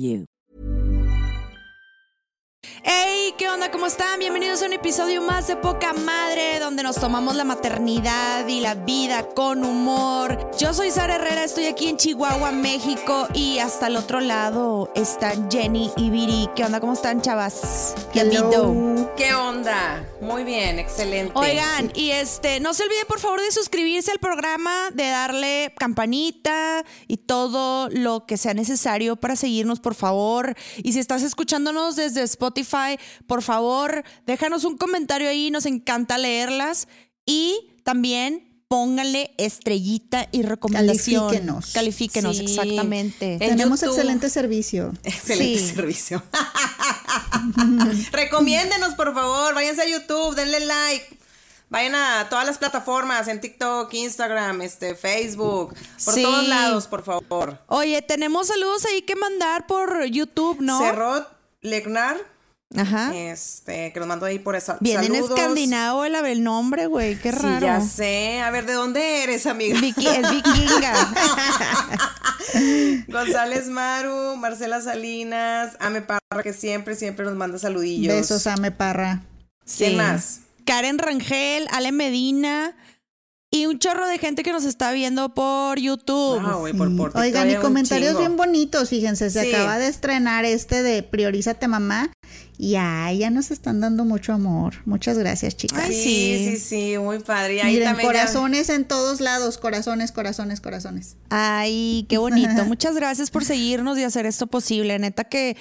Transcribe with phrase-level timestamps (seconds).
[0.00, 0.26] you.
[3.40, 3.70] ¿Qué onda?
[3.70, 4.18] ¿Cómo están?
[4.18, 8.74] Bienvenidos a un episodio más de Poca Madre, donde nos tomamos la maternidad y la
[8.74, 10.50] vida con humor.
[10.58, 15.50] Yo soy Sara Herrera, estoy aquí en Chihuahua, México, y hasta el otro lado están
[15.50, 16.50] Jenny y Viri.
[16.54, 16.80] ¿Qué onda?
[16.80, 17.94] ¿Cómo están, chavas?
[18.12, 18.28] ¿Qué?
[19.16, 20.06] ¿Qué onda?
[20.20, 21.32] Muy bien, excelente.
[21.34, 26.84] Oigan, y este, no se olviden por favor de suscribirse al programa, de darle campanita
[27.08, 30.54] y todo lo que sea necesario para seguirnos, por favor.
[30.76, 32.98] Y si estás escuchándonos desde Spotify,
[33.30, 36.88] por favor, déjanos un comentario ahí, nos encanta leerlas.
[37.24, 41.26] Y también pónganle estrellita y recomendación.
[41.28, 41.66] Califíquenos.
[41.72, 42.42] Califíquenos, Sí.
[42.44, 43.32] exactamente.
[43.34, 43.94] En Tenemos YouTube.
[43.94, 44.92] excelente servicio.
[45.04, 45.74] Excelente Sí.
[45.76, 46.22] servicio.
[48.12, 49.54] Recomiéndenos, por favor.
[49.54, 51.18] Váyanse a YouTube, denle like.
[51.68, 55.72] Vayan a todas las plataformas, en TikTok, Instagram, este, Facebook,
[56.04, 56.22] por Sí.
[56.22, 57.60] todos lados, por favor.
[57.68, 60.80] Oye, tenemos saludos ahí que mandar por YouTube, ¿no?
[60.80, 61.28] Cerrot
[61.62, 62.16] Legnar,
[62.76, 63.12] Ajá.
[63.16, 64.76] este, que nos mandó ahí por esa.
[64.80, 67.16] Bien en escandinavo el, el nombre, güey.
[67.18, 67.66] Qué Sí, raro.
[67.66, 68.40] ya sé.
[68.40, 69.78] A ver, ¿de dónde eres, amiga?
[69.80, 70.94] Vicky- es vikinga.
[73.08, 78.14] González Maru, Marcela Salinas, Ame Parra, que siempre, siempre nos manda saludillos.
[78.14, 79.22] Besos, Ame Parra.
[79.76, 79.96] ¿Quién Sí.
[79.96, 80.40] más?
[80.64, 82.76] Karen Rangel, Ale Medina
[83.50, 86.40] y un chorro de gente que nos está viendo por YouTube.
[86.44, 89.52] Ah, güey, por, por Oigan, TikTok y comentarios bien bonitos, fíjense, se Sí.
[89.54, 92.12] acaba de estrenar este de Priorízate Mamá
[92.62, 94.74] y ay, ya nos están dando mucho amor.
[94.84, 95.78] Muchas gracias, chicas.
[95.82, 96.56] Ay, sí, sí.
[96.58, 97.54] sí, muy padre.
[97.54, 101.16] Y ahí Miren, también ya- corazones en todos lados, corazones, corazones, corazones.
[101.30, 102.62] Ay, qué bonito.
[102.66, 104.98] Muchas gracias por seguirnos y hacer esto posible.
[104.98, 105.56] Neta que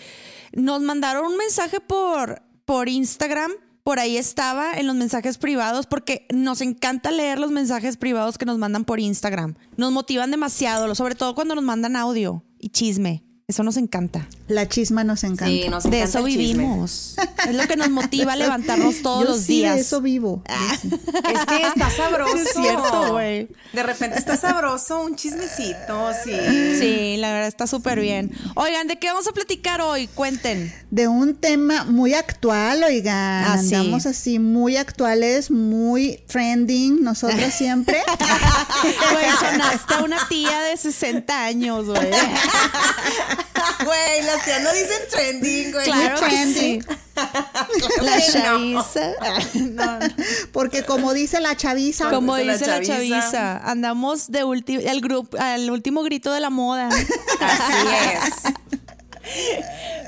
[0.52, 3.52] nos mandaron un mensaje por, por Instagram.
[3.86, 8.46] Por ahí estaba en los mensajes privados porque nos encanta leer los mensajes privados que
[8.46, 9.56] nos mandan por Instagram.
[9.78, 13.24] Nos motivan demasiado, sobre todo cuando nos mandan audio y chisme.
[13.50, 14.28] Eso nos encanta.
[14.48, 15.48] La chisma nos encanta.
[15.48, 16.44] Sí, nos De encanta eso el chisme.
[16.54, 17.16] vivimos.
[17.50, 19.74] Es lo que nos motiva a levantarnos todos Yo los sí, días.
[19.76, 20.44] de eso vivo.
[20.46, 22.36] Es que está sabroso.
[22.36, 23.48] Es cierto, güey.
[23.74, 26.32] De repente está sabroso un chismecito, sí.
[26.80, 28.32] Sí, la verdad está súper bien.
[28.54, 30.06] Oigan, ¿de qué vamos a platicar hoy?
[30.14, 30.72] Cuenten.
[30.92, 33.46] De un tema muy actual, oigan.
[33.48, 33.74] Ah, sí.
[33.74, 37.98] Andamos así muy actuales, muy trending, nosotras siempre.
[38.84, 42.12] Güey, sonaste a una tía de 60 años, güey.
[43.86, 45.86] Güey, las tías no dicen trending, güey.
[45.86, 46.80] Claro que sí.
[48.02, 48.24] La no.
[48.32, 49.12] chaviza.
[49.56, 50.08] No, no.
[50.52, 53.20] Porque como dice la chaviza, Como dice la dice la chaviza.
[53.20, 56.88] chaviza, andamos de ulti- al, grupo al último grito de la moda.
[56.90, 58.44] Así es.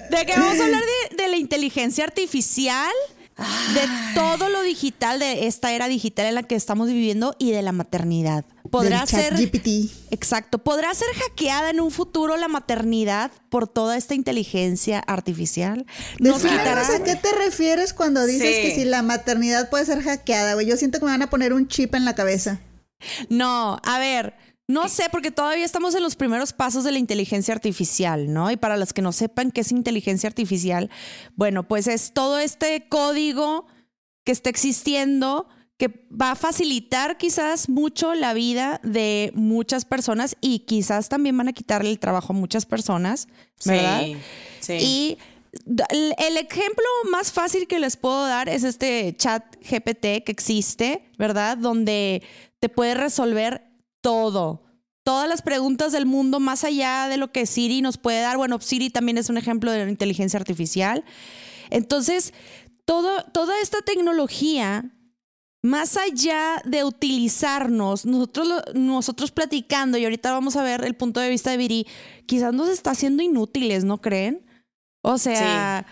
[0.10, 2.92] ¿De qué vamos a hablar de, de la inteligencia artificial?
[3.38, 3.82] De
[4.14, 7.72] todo lo digital, de esta era digital en la que estamos viviendo y de la
[7.72, 8.46] maternidad.
[8.70, 9.34] ¿Podrá del ser.
[9.36, 9.68] ChatGPT.
[10.12, 10.60] Exacto.
[10.60, 15.86] ¿Podrá ser hackeada en un futuro la maternidad por toda esta inteligencia artificial?
[16.20, 16.82] ¿Nos quitará?
[16.88, 18.62] a qué te refieres cuando dices Sí.
[18.62, 20.68] que si la maternidad puede ser hackeada, güey.
[20.68, 22.60] Yo siento que me van a poner un chip en la cabeza.
[23.30, 24.36] No, a ver,
[24.72, 28.50] no sé, porque todavía estamos en los primeros pasos de la inteligencia artificial, ¿no?
[28.52, 30.90] Y para los que no sepan qué es inteligencia artificial,
[31.36, 33.66] bueno, pues es todo este código
[34.24, 35.48] que está existiendo
[35.78, 41.48] que va a facilitar quizás mucho la vida de muchas personas y quizás también van
[41.48, 43.28] a quitarle el trabajo a muchas personas,
[43.66, 44.04] ¿verdad?
[44.04, 44.18] Sí,
[44.60, 44.74] sí.
[44.74, 45.18] Y
[45.90, 51.58] el ejemplo más fácil que les puedo dar es este chat GPT que existe, ¿verdad?
[51.58, 52.22] Donde
[52.60, 53.71] te puede resolver
[54.02, 54.64] todo.
[55.04, 58.38] Todas las preguntas del mundo, más allá de lo que Siri nos puede dar.
[58.38, 61.04] Bueno, Siri también es un ejemplo de inteligencia artificial.
[61.72, 62.34] Entonces,
[62.86, 64.92] todo, toda esta tecnología,
[65.64, 71.30] más allá de utilizarnos, nosotros, nosotros platicando, y ahorita vamos a ver el punto de
[71.30, 71.88] vista de Viri,
[72.26, 74.46] quizás nos está haciendo inútiles, ¿no creen?
[75.02, 75.86] O sea,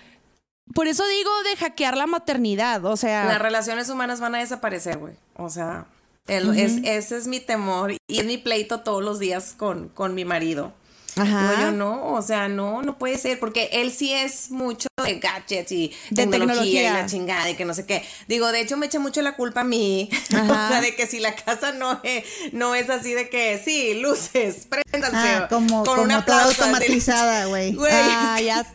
[0.76, 5.00] por eso digo de hackear la maternidad, o sea, Las relaciones humanas van a desaparecer,
[5.00, 5.16] güey.
[5.36, 5.88] O sea,
[6.30, 10.14] el- es, ese es mi temor y es mi pleito todos los días con, con
[10.16, 10.74] mi marido.
[11.22, 11.50] Ajá.
[11.52, 15.20] Digo yo, no, o sea, no, no puede ser, porque él sí es mucho de
[15.20, 16.82] gadgets y De tecnología, tecnología.
[16.90, 18.04] y la chingada y que no sé qué.
[18.28, 20.66] Digo, de hecho me echa mucho la culpa a mí, Ajá.
[20.66, 23.96] o sea, de que si la casa no es, no es así de que, sí,
[23.96, 25.18] luces, préndanse.
[25.18, 27.74] Ah, como, con como una toda automatizada, güey.
[27.76, 28.66] Güey, Ah, es que- ya.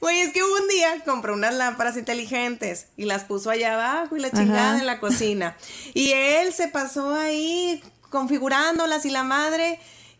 [0.00, 4.20] Güey, es que un día compró unas lámparas inteligentes y las puso allá abajo y
[4.20, 4.36] la Ajá.
[4.38, 5.56] chingada en la cocina.
[5.94, 9.78] Y él se pasó ahí configurándolas y la madre.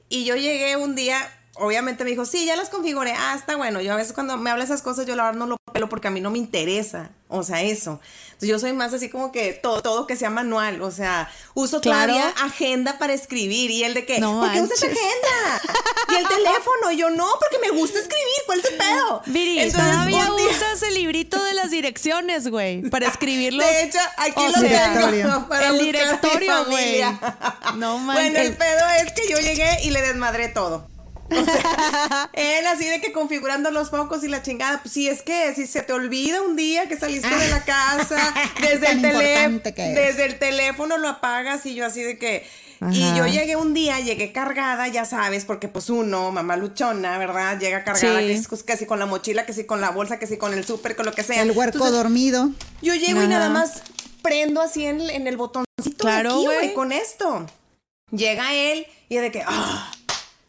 [0.09, 1.19] Y yo llegué un día,
[1.57, 3.13] obviamente me dijo, sí, ya las configuré.
[3.17, 3.81] Ah, está bueno.
[3.81, 6.09] Yo a veces cuando me habla esas cosas, yo la verdad no lo pelo porque
[6.09, 7.11] a mí no me interesa.
[7.29, 8.01] O sea, eso.
[8.27, 10.83] Entonces yo soy más así como que todo, todo que sea manual.
[10.83, 12.13] O sea, uso Claro.
[12.13, 13.71] todavía agenda para escribir.
[13.71, 15.63] Y él de que, No ¿por qué usas agenda?
[16.11, 16.91] Y el teléfono.
[16.93, 18.25] Y yo, no, porque me gusta escribir.
[18.47, 19.23] ¿Cuál es el pedo?
[19.27, 23.65] Viri, Entonces, todavía día- usas el librito de las direcciones, güey, para escribirlos.
[23.67, 27.03] De hecho, aquí O lo sea, tengo para el directorio, güey.
[27.77, 30.89] No Bueno, el pedo es que yo llegué y le desmadré todo.
[31.39, 34.81] O sea, él así de que configurando los focos y la chingada.
[34.83, 38.35] Pues si es que si se te olvida un día que saliste de la casa,
[38.61, 39.61] desde el teléfono,
[39.95, 42.47] desde el teléfono lo apagas y yo así de que.
[42.91, 47.59] Y yo llegué un día, llegué cargada, ya sabes, porque pues uno, mamá luchona, ¿verdad?
[47.59, 48.27] Llega cargada, Sí.
[48.27, 50.53] que si, que si con la mochila, que si con la bolsa, que si con
[50.53, 51.41] el súper, con lo que sea.
[51.41, 52.51] El huerco Entonces, dormido.
[52.83, 53.83] yo llego y nada más
[54.21, 56.75] prendo así en, en el botoncito Claro, de aquí, güey.
[56.75, 57.47] con esto.
[58.11, 59.91] Llega él y es de que, ah,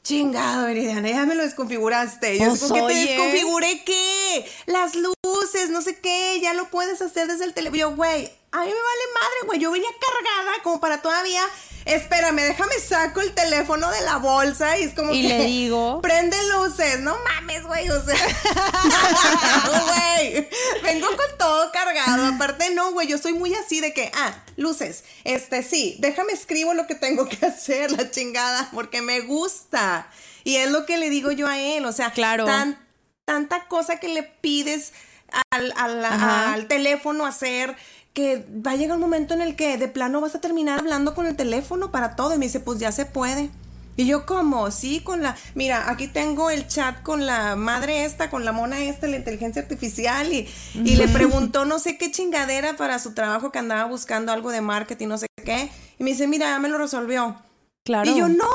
[0.06, 2.38] chingado, Viridiana, ya me lo desconfiguraste.
[2.38, 4.46] Yo, Pues, ¿por qué te desconfiguré qué?
[4.68, 7.80] Las luces, no sé qué, ya lo puedes hacer desde el teléfono.
[7.80, 9.60] Yo, güey, a mí me vale madre, güey.
[9.60, 11.42] Yo venía cargada como para todavía.
[11.86, 15.28] Espérame, déjame saco el teléfono de la bolsa y es como Y que.
[15.28, 17.90] le digo- Prende luces, no mames, güey.
[17.90, 18.16] O sea.
[19.66, 20.48] Güey.
[20.84, 22.26] Vengo con todo cargado.
[22.28, 23.08] Aparte, no, güey.
[23.08, 25.04] Yo soy muy así de que, ah, luces.
[25.24, 30.08] Este, sí, déjame escribo lo que tengo que hacer, la chingada, porque me gusta.
[30.44, 31.86] Y es lo que le digo yo a él.
[31.86, 32.46] O sea, Claro.
[32.46, 32.80] tan-
[33.26, 34.94] tanta cosa que le pides
[35.52, 37.76] al, al teléfono hacer
[38.16, 41.14] que va a llegar un momento en el que de plano vas a terminar hablando
[41.14, 42.34] con el teléfono para todo.
[42.34, 43.50] Y me dice, pues ya se puede.
[43.98, 45.36] Y yo, como Sí, con la.
[45.54, 49.62] Mira, aquí tengo el chat con la madre esta, con la mona esta, la inteligencia
[49.62, 50.32] artificial.
[50.32, 54.50] Y, y le preguntó no sé qué chingadera para su trabajo que andaba buscando algo
[54.50, 55.70] de marketing, no sé qué.
[56.00, 57.36] Y me dice, mira, ya me lo resolvió.
[57.84, 58.10] Claro.
[58.10, 58.48] Y yo, no,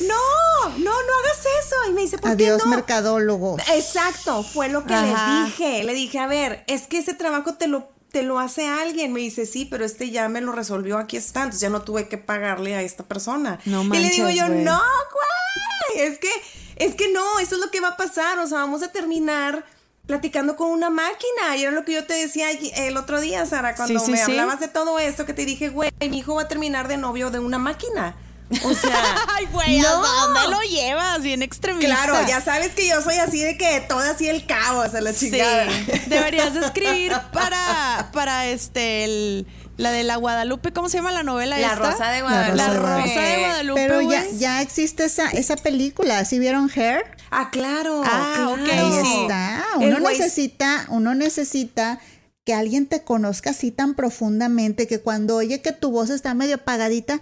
[0.00, 1.76] no, no, no hagas eso.
[1.90, 2.76] Y me dice, ¿por Adiós, qué no?
[2.76, 3.56] mercadólogo.
[3.74, 5.40] Exacto, fue lo que Ajá.
[5.40, 5.84] le dije.
[5.84, 9.12] Le dije, a ver, es que ese trabajo te lo, te lo hace alguien.
[9.12, 11.40] Me dice, sí, pero este ya me lo resolvió, aquí está.
[11.40, 13.58] Entonces ya no tuve que pagarle a esta persona.
[13.64, 14.80] No y le digo manches, yo, no,
[15.12, 16.06] güey.
[16.06, 16.30] Es que,
[16.76, 18.38] es que no, eso es lo que va a pasar.
[18.38, 19.64] O sea, vamos a terminar
[20.06, 21.56] platicando con una máquina.
[21.56, 24.18] Y era lo que yo te decía el otro día, Sara, cuando Sí, sí, me
[24.18, 24.30] sí.
[24.30, 27.32] hablabas de todo esto, que te dije, güey, mi hijo va a terminar de novio
[27.32, 28.14] de una máquina.
[28.62, 29.88] O sea, Ay, güey, no.
[29.88, 31.22] ¿hasta dónde lo llevas?
[31.22, 31.86] Bien extremista.
[31.86, 35.12] Claro, ya sabes que yo soy así de que todo así el caos, a la
[35.12, 35.66] Sí, chingada.
[36.06, 39.46] deberías de escribir para, para este el
[39.76, 41.90] La de la Guadalupe, ¿cómo se llama la novela La esta?
[41.90, 42.56] Rosa de La Guadalupe.
[42.56, 43.80] La Rosa de Rosa de Guadalupe.
[43.80, 47.04] Pero ya, ya existe esa, esa película, ¿sí vieron Hair?
[47.30, 48.02] Ah, claro.
[48.04, 48.86] Ah, ok, claro.
[48.86, 49.20] Ahí sí.
[49.22, 49.64] está.
[49.78, 51.98] Uno necesita, uno necesita
[52.44, 56.56] que alguien te conozca así tan profundamente que cuando oye que tu voz está medio
[56.56, 57.20] apagadita,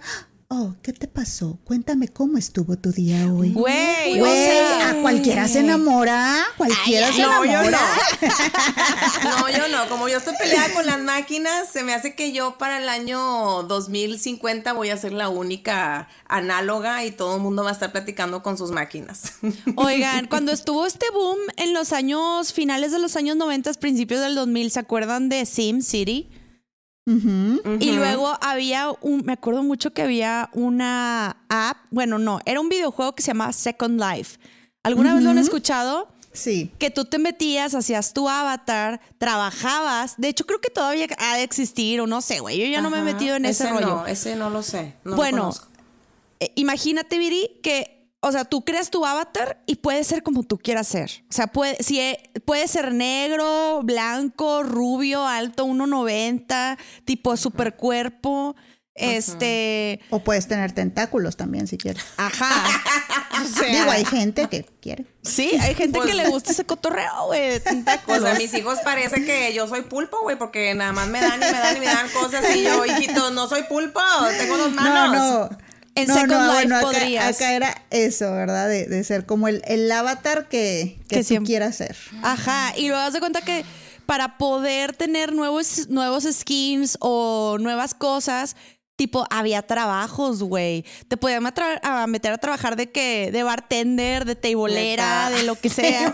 [0.49, 1.59] oh, ¿qué te pasó?
[1.63, 3.51] Cuéntame cómo estuvo tu día hoy.
[3.53, 7.79] Güey, o sea, a cualquiera se enamora, cualquiera se No, yo enamora.
[8.21, 8.23] no.
[9.23, 9.89] No, yo no.
[9.89, 13.63] Como yo estoy peleada con las máquinas, se me hace que yo para el año
[13.63, 18.43] 2050 voy a ser la única análoga y todo el mundo va a estar platicando
[18.43, 19.33] con sus máquinas.
[19.75, 24.35] Oigan, cuando estuvo este boom en los años finales de los años 90, principios del
[24.35, 26.29] 2000, ¿se acuerdan de Sim City?
[27.05, 32.69] Y luego había un, me acuerdo mucho que había una app, bueno, no, era un
[32.69, 34.39] videojuego que se llamaba Second Life.
[34.83, 36.09] ¿Alguna vez lo han escuchado?
[36.33, 36.71] Sí.
[36.79, 40.15] Que tú te metías, hacías tu avatar, trabajabas.
[40.17, 42.59] De hecho, creo que todavía ha de existir, o no sé, güey.
[42.59, 43.87] Yo ya no me he metido en ese, ese rollo.
[43.87, 44.95] No, ese no lo sé.
[45.03, 45.53] no bueno,
[46.39, 50.57] eh, imagínate, Viri, que, o sea, tú creas tu avatar y puede ser como tú
[50.57, 51.11] quieras ser.
[51.29, 58.55] O sea, puede, si e- puede ser negro, blanco, rubio, alto, 1.90, tipo super cuerpo.
[58.95, 62.03] Este, O puedes tener tentáculos también si quieres.
[62.17, 62.51] ajá.
[63.33, 65.05] O sea, Digo, hay gente que quiere.
[65.23, 67.49] sí, hay gente que le gusta ese cotorreo, güey.
[67.49, 68.21] de tentáculos.
[68.21, 71.37] Pues a mis hijos parece que yo soy pulpo, güey, porque nada más me dan
[71.37, 73.99] y me dan y me dan cosas y yo, hijito, no soy pulpo,
[74.37, 75.11] tengo dos manos.
[75.17, 75.57] No, no.
[75.95, 77.35] En no, Second no, Life bueno, acá, podrías.
[77.35, 78.67] acá era eso, ¿verdad?
[78.67, 81.95] De, de ser como el, el avatar que, que, Que tú quieras ser.
[82.23, 83.63] Ajá, y luego das de cuenta que
[84.05, 88.55] para poder tener nuevos, nuevos skins o nuevas cosas,
[88.95, 90.83] tipo, había trabajos, güey.
[91.07, 91.45] Te podían
[91.83, 96.13] a meter a trabajar de que, de bartender, de teibolera, de lo que sea.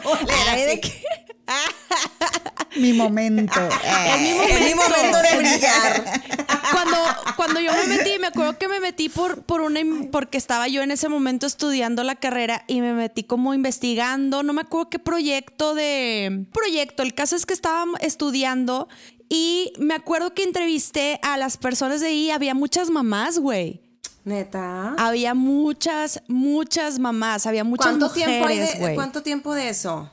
[0.52, 1.04] Ay, de que-
[2.76, 3.60] Mi momento.
[3.60, 6.22] Eh, Es mi momento de brillar.
[6.72, 6.98] cuando,
[7.36, 9.80] cuando yo me metí, me acuerdo que me metí por, por una,
[10.12, 14.54] porque estaba yo en ese momento estudiando la carrera y me metí como investigando, no
[14.54, 17.02] me acuerdo qué proyecto de proyecto.
[17.04, 18.88] El caso es que estaba estudiando
[19.30, 23.82] y me acuerdo que entrevisté a las personas de ahí, había muchas mamás, güey.
[24.26, 24.94] Neta.
[24.98, 28.96] Había muchas, muchas mamás, había muchas ¿Cuánto tiempo hay mujeres, de, güey.
[28.96, 30.12] cuánto tiempo de eso?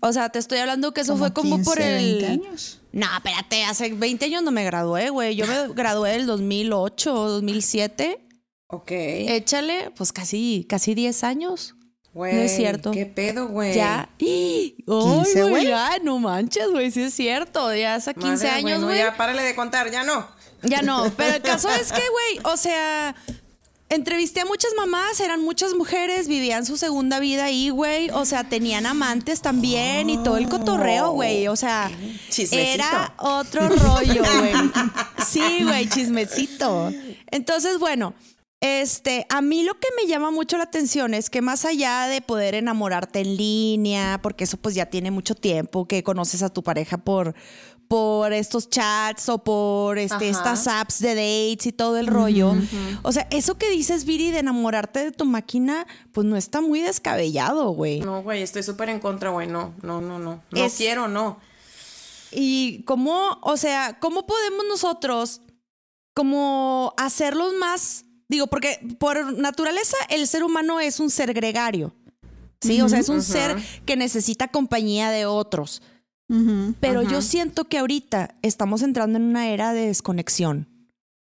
[0.00, 2.80] O sea, te estoy hablando que eso como fue como 15, por el 20 años.
[2.92, 5.36] No, espérate, hace 20 años no me gradué, güey.
[5.36, 8.26] Yo me gradué del 2008 o 2007.
[8.68, 8.90] Ok.
[8.90, 11.74] Échale, pues casi, casi 10 años.
[12.12, 12.90] Güey, no es cierto.
[12.90, 13.74] ¿Qué pedo, güey?
[13.74, 14.08] Ya.
[14.20, 15.68] ¡Ay, 15, güey!
[15.68, 17.72] Ya, no manches, güey, sí es cierto.
[17.72, 18.98] Ya hace 15 Madre, años, güey.
[18.98, 20.26] Ya, párale de contar, ya no.
[20.62, 23.14] Ya no, pero el caso es que, güey, o sea,
[23.90, 28.08] entrevisté a muchas mamás, eran muchas mujeres, vivían su segunda vida ahí, güey.
[28.10, 31.48] O sea, tenían amantes también y todo el cotorreo, güey.
[31.48, 31.90] O sea,
[32.30, 32.56] Chismecito.
[32.56, 34.52] era otro rollo, güey.
[35.26, 36.92] Sí, güey, chismecito.
[37.30, 38.14] Entonces, bueno.
[38.62, 42.20] Este, a mí lo que me llama mucho la atención es que más allá de
[42.20, 46.62] poder enamorarte en línea, porque eso pues ya tiene mucho tiempo, que conoces a tu
[46.62, 47.34] pareja por,
[47.90, 52.54] por estos chats o por este, estas apps de dates y todo el rollo.
[53.02, 56.78] O sea, eso que dices, Viri, de enamorarte de tu máquina, pues no está muy
[56.82, 57.98] descabellado, güey.
[57.98, 59.48] No, güey, estoy súper en contra, güey.
[59.48, 60.40] No, no, no, no.
[60.52, 61.40] No Es- quiero, no.
[62.30, 65.40] Y cómo, o sea, ¿cómo podemos nosotros
[66.14, 71.92] como hacerlos más, digo, porque por naturaleza el ser humano es un ser gregario.
[72.60, 75.82] Sí, o sea, es un ser que necesita compañía de otros.
[76.80, 80.68] Pero yo siento que ahorita estamos entrando en una era de desconexión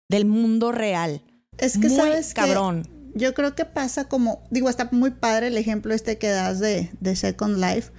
[0.09, 1.21] del mundo real.
[1.57, 2.87] Es que Muy sabes que cabrón.
[3.13, 6.89] yo creo que pasa como, digo, está muy padre el ejemplo este que das de,
[6.99, 7.91] de Second Life,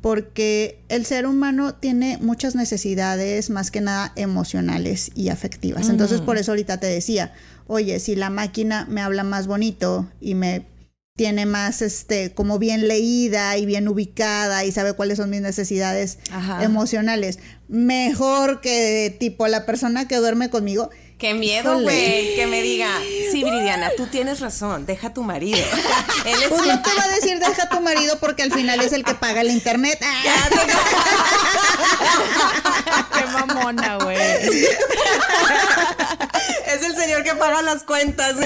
[0.00, 5.88] porque el ser humano tiene muchas necesidades, más que nada emocionales y afectivas.
[5.88, 7.32] Entonces, por eso ahorita te decía,
[7.66, 10.66] oye, si la máquina me habla más bonito y me
[11.16, 16.18] tiene más, este, como bien leída y bien ubicada y sabe cuáles son mis necesidades
[16.32, 16.64] Ajá.
[16.64, 20.90] emocionales, mejor que tipo la persona que duerme conmigo.
[21.24, 22.86] Qué miedo, güey, que me diga,
[23.32, 25.56] sí, Viridiana, tú tienes razón, deja a tu marido.
[26.26, 28.78] Él es Pues no te va a decir deja a tu marido porque al final
[28.82, 29.98] es el que paga el internet.
[30.04, 30.50] Ah,
[33.18, 34.18] Qué mamona, güey.
[36.66, 38.36] es el señor que paga las cuentas.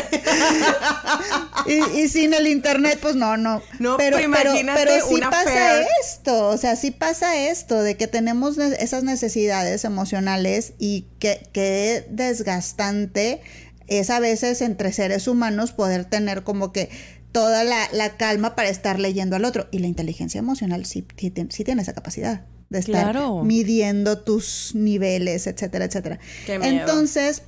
[1.67, 3.61] y, y sin el internet, pues no, no.
[3.81, 5.87] No, pero, pero pero, imagínate pero sí una pasa fair.
[6.05, 11.49] esto, o sea, sí pasa esto de que tenemos ne- esas necesidades emocionales y que,
[11.53, 13.41] que desgastante
[13.87, 16.91] es a veces entre seres humanos poder tener como que
[17.33, 19.69] toda la, la calma para estar leyendo al otro.
[19.71, 22.45] Y la inteligencia emocional sí, sí, tiene- sí tiene esa capacidad.
[22.71, 23.45] De estar Claro.
[23.45, 26.19] midiendo tus niveles, etcétera, etcétera.
[26.45, 26.57] Qué.
[26.57, 27.43] Entonces,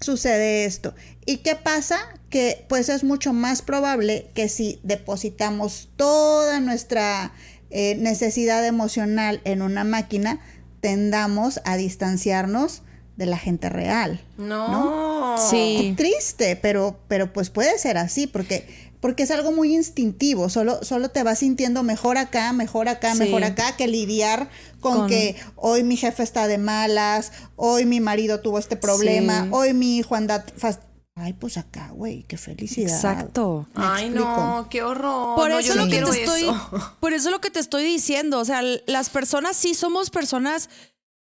[0.00, 0.94] sucede esto.
[1.26, 1.98] ¿Y qué pasa?
[2.28, 7.32] Que pues es mucho más probable que si depositamos toda nuestra
[7.70, 10.40] eh, necesidad emocional en una máquina,
[10.82, 12.82] tendamos a distanciarnos
[13.16, 14.20] de la gente real.
[14.36, 15.36] No.
[15.38, 15.94] Sí.
[15.96, 18.66] Qué triste, pero, pero pues puede ser así, porque,
[19.00, 23.18] porque es algo muy instintivo, solo, solo te vas sintiendo mejor acá, mejor acá, Sí.
[23.20, 24.48] mejor acá, que lidiar
[24.80, 29.44] con, Con- que hoy mi jefe está de malas, hoy mi marido tuvo este problema,
[29.44, 29.48] Sí.
[29.52, 30.44] hoy mi hijo anda...
[30.58, 30.80] fas-
[31.14, 32.94] Ay, pues acá, güey, qué felicidad.
[32.94, 33.66] Exacto.
[33.74, 35.36] Ay, no, qué horror.
[35.36, 36.46] Por No, eso yo lo que te estoy,
[37.00, 40.70] por eso lo que te estoy diciendo, o sea, las personas sí somos personas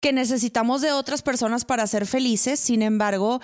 [0.01, 3.41] que necesitamos de otras personas para ser felices, sin embargo,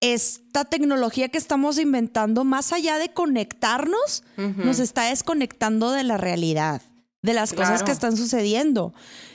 [0.00, 6.82] esta tecnología que estamos inventando, más allá de conectarnos, nos está desconectando de la realidad,
[7.22, 8.94] de las cosas que están sucediendo.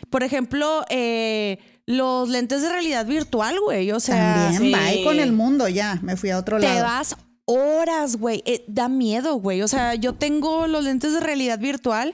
[0.10, 4.79] Por ejemplo, eh, los lentes de realidad virtual, güey, o sea, También, sí.
[4.79, 6.84] bye con el mundo, ya, me fui a otro te lado.
[6.84, 7.15] vas
[7.46, 8.43] horas, güey.
[8.46, 9.63] Eh, da miedo, güey.
[9.63, 12.13] O sea, yo tengo los lentes de realidad virtual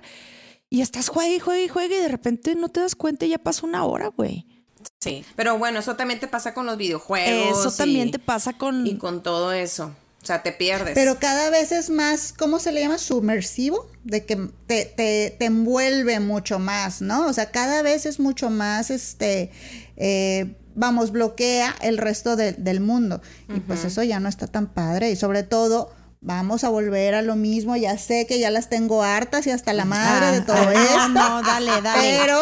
[0.69, 3.29] y estás juegue y juegue y juegue y de repente no te das cuenta y
[3.29, 4.47] ya pasó una hora, güey.
[5.01, 7.59] Sí, pero bueno, eso también te pasa con los videojuegos.
[7.59, 8.87] Eso también te pasa con...
[8.87, 9.93] Y con todo eso.
[10.25, 10.95] O sea, te pierdes.
[10.95, 12.97] Pero cada vez es más, ¿cómo se le llama?
[12.97, 17.27] Sumersivo, de que te, te, te envuelve mucho más, ¿no?
[17.27, 19.51] O sea, cada vez es mucho más, este,
[19.97, 23.21] eh, vamos, bloquea el resto de- del mundo.
[23.55, 25.11] Y pues eso ya no está tan padre.
[25.11, 27.75] Y sobre todo, vamos a volver a lo mismo.
[27.75, 31.07] Ya sé que ya las tengo hartas y hasta la madre de todo Ah, esto.
[31.09, 32.17] No, dale, dale.
[32.19, 32.39] Pero,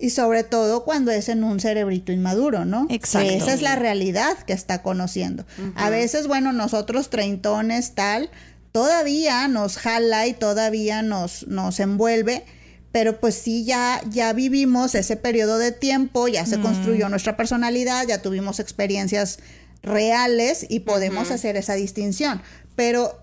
[0.00, 2.86] y sobre todo cuando es en un cerebrito inmaduro, ¿no?
[2.88, 3.28] Exacto.
[3.28, 5.44] Que esa es la realidad que está conociendo.
[5.76, 8.30] A veces, bueno, nosotros treintones, tal,
[8.72, 12.44] todavía nos jala y todavía nos, nos envuelve.
[12.92, 18.04] Pero pues sí, ya, ya vivimos ese periodo de tiempo, ya se construyó nuestra personalidad,
[18.08, 19.38] ya tuvimos experiencias
[19.82, 22.42] reales y podemos hacer esa distinción.
[22.74, 23.19] Pero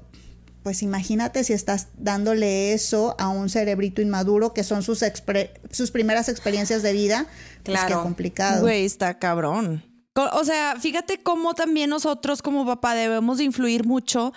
[0.67, 5.91] pues imagínate si estás dándole eso a un cerebrito inmaduro que son sus, expre- sus
[5.91, 7.25] primeras experiencias de vida.
[7.63, 7.87] Pues Claro.
[7.99, 8.63] qué complicado.
[8.63, 9.81] Güey, está cabrón.
[10.33, 14.33] O sea, fíjate cómo también nosotros como papá debemos de influir mucho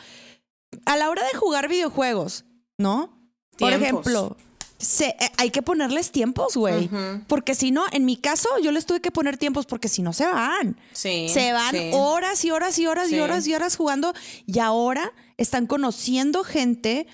[0.87, 2.45] a la hora de jugar videojuegos,
[2.79, 3.13] ¿no?
[3.59, 4.37] Por ejemplo,
[4.79, 6.89] se- eh, hay que ponerles tiempos, güey.
[7.27, 10.13] Porque si no, en mi caso, yo les tuve que poner tiempos porque si no
[10.13, 10.77] se van.
[10.93, 11.91] Sí, Se van sí.
[11.93, 14.15] horas y horas y horas y horas y horas jugando
[14.47, 17.07] y ahora están conociendo gente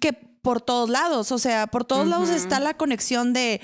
[0.00, 3.60] que por todos lados, o sea, por todos lados está la conexión de,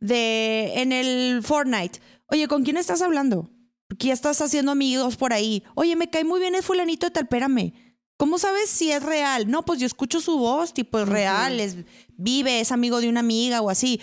[0.00, 2.00] de en el Fortnite.
[2.30, 3.50] Oye, ¿con quién estás hablando?
[3.98, 5.62] ¿Qué estás haciendo amigos por ahí?
[5.74, 7.72] Oye, me cae muy bien el fulanito de tal, espérame.
[8.16, 9.50] ¿Cómo sabes si es real?
[9.50, 11.76] No, pues yo escucho su voz, tipo, es real, es,
[12.16, 14.00] vive, es amigo de una amiga o así.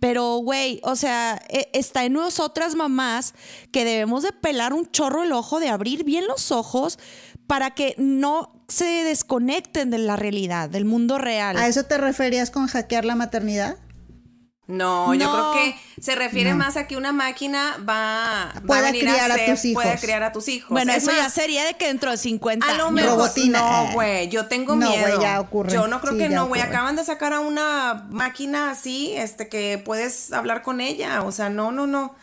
[0.00, 3.34] Pero, güey, o sea, e- está en nosotras mamás
[3.72, 6.98] que debemos de pelar un chorro el ojo, de abrir bien los ojos
[7.48, 11.56] para que no se desconecten de la realidad, del mundo real.
[11.56, 13.76] ¿A eso te referías con hackear la maternidad?
[14.66, 19.30] No, yo creo que se refiere más a que una máquina va, a venir criar
[19.30, 19.82] a ser- tus hijos.
[19.82, 20.68] Puede criar a tus hijos.
[20.68, 23.60] bueno, Es eso ya sería de que dentro de 50 A lo mejor, Robotina.
[23.60, 25.06] no, güey, yo tengo No, miedo.
[25.16, 25.72] güey, ya ocurre.
[25.72, 26.60] Yo no creo Sí, que no, güey.
[26.60, 31.22] Acaban de sacar a una máquina así, este, que puedes hablar con ella.
[31.22, 32.14] O sea, no, no, no.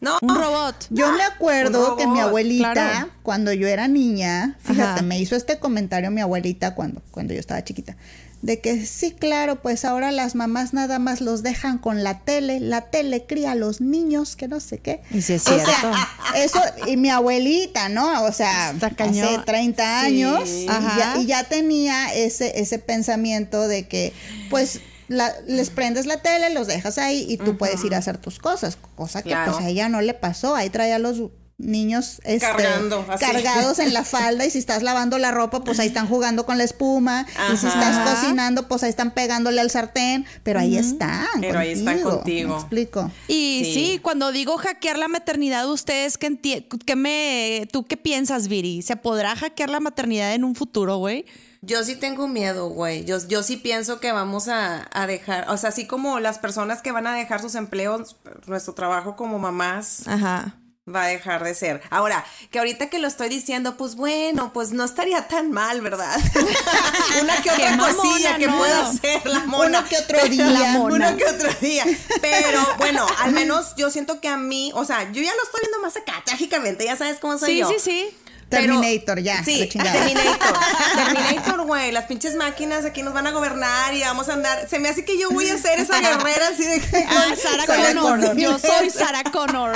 [0.00, 0.16] No.
[0.22, 0.86] Un robot.
[0.90, 3.08] Yo me acuerdo que mi abuelita, claro.
[3.22, 5.02] cuando yo era niña, fíjate, Ajá.
[5.02, 7.96] me hizo este comentario mi abuelita cuando, cuando yo estaba chiquita,
[8.40, 12.60] de que sí, claro, pues ahora las mamás nada más los dejan con la tele,
[12.60, 15.00] la tele cría a los niños, que no sé qué.
[15.10, 15.90] Y sí es O sea, cierto.
[16.36, 18.22] eso, y mi abuelita, ¿no?
[18.22, 20.06] O sea, hace 30 Sí.
[20.06, 24.12] años, y ya, y ya tenía ese, ese pensamiento de que,
[24.50, 28.18] pues, la- les prendes la tele, los dejas ahí y tú puedes ir a hacer
[28.18, 29.52] tus cosas, cosa que Claro.
[29.52, 31.22] pues a ella no le pasó, ahí traía los
[31.58, 35.88] niños este, Cargando, cargados en la falda y si estás lavando la ropa pues ahí
[35.88, 40.24] están jugando con la espuma y si estás cocinando pues ahí están pegándole al sartén
[40.44, 42.50] pero ahí están Pero ahí están contigo.
[42.50, 43.74] ¿me explico Y Sí.
[43.74, 43.98] sí.
[44.00, 48.82] cuando digo hackear la maternidad, ustedes qué qué me tú qué piensas, Viri?
[48.82, 51.26] ¿Se podrá hackear la maternidad en un futuro, güey?
[51.60, 53.04] Yo sí tengo miedo, güey.
[53.04, 56.82] Yo, yo sí pienso que vamos a, a dejar, o sea, así como las personas
[56.82, 58.14] que van a dejar sus empleos,
[58.46, 60.54] nuestro trabajo como mamás Ajá.
[60.94, 61.82] Va a dejar de ser.
[61.90, 66.18] Ahora, que ahorita que lo estoy diciendo, pues bueno, pues no estaría tan mal, ¿verdad?
[67.22, 68.58] Una que otra cosilla que ¿no?
[68.58, 69.66] pueda hacer la mona.
[69.80, 70.46] Uno que otro día.
[70.50, 70.94] la Mona.
[71.10, 71.84] Uno que otro día.
[72.20, 75.60] Pero bueno, al menos yo siento que a mí, o sea, yo ya lo estoy
[75.62, 77.68] viendo más acá, trágicamente, ya sabes cómo soy Sí, yo.
[77.68, 78.16] sí, sí.
[78.48, 79.68] Terminator, ya, Sí.
[79.72, 80.58] Terminator.
[80.94, 81.92] Terminator, güey.
[81.92, 84.66] Las pinches máquinas aquí nos van a gobernar y vamos a andar.
[84.68, 87.04] Se me hace que yo voy a ser esa guerrera así de que.
[87.08, 88.20] Ah, Sarah Sarah Connor.
[88.20, 88.36] Connor.
[88.36, 89.72] Yo soy Sarah Connor.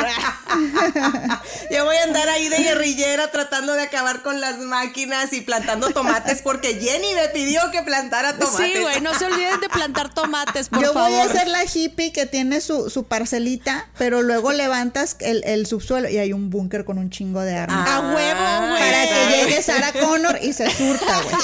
[1.70, 5.90] Yo voy a andar ahí de guerrillera tratando de acabar con las máquinas y plantando
[5.90, 8.72] tomates porque Jenny me pidió que plantara tomates.
[8.72, 11.10] Sí, güey, no se olviden de plantar tomates, por Yo favor.
[11.10, 15.66] voy a ser la hippie que tiene su, su parcelita, pero luego levantas el, el
[15.66, 17.88] subsuelo y hay un búnker con un chingo de armas.
[17.88, 18.80] A huevo, güey.
[18.80, 21.36] para que llegue Sarah Connor y se surta, güey.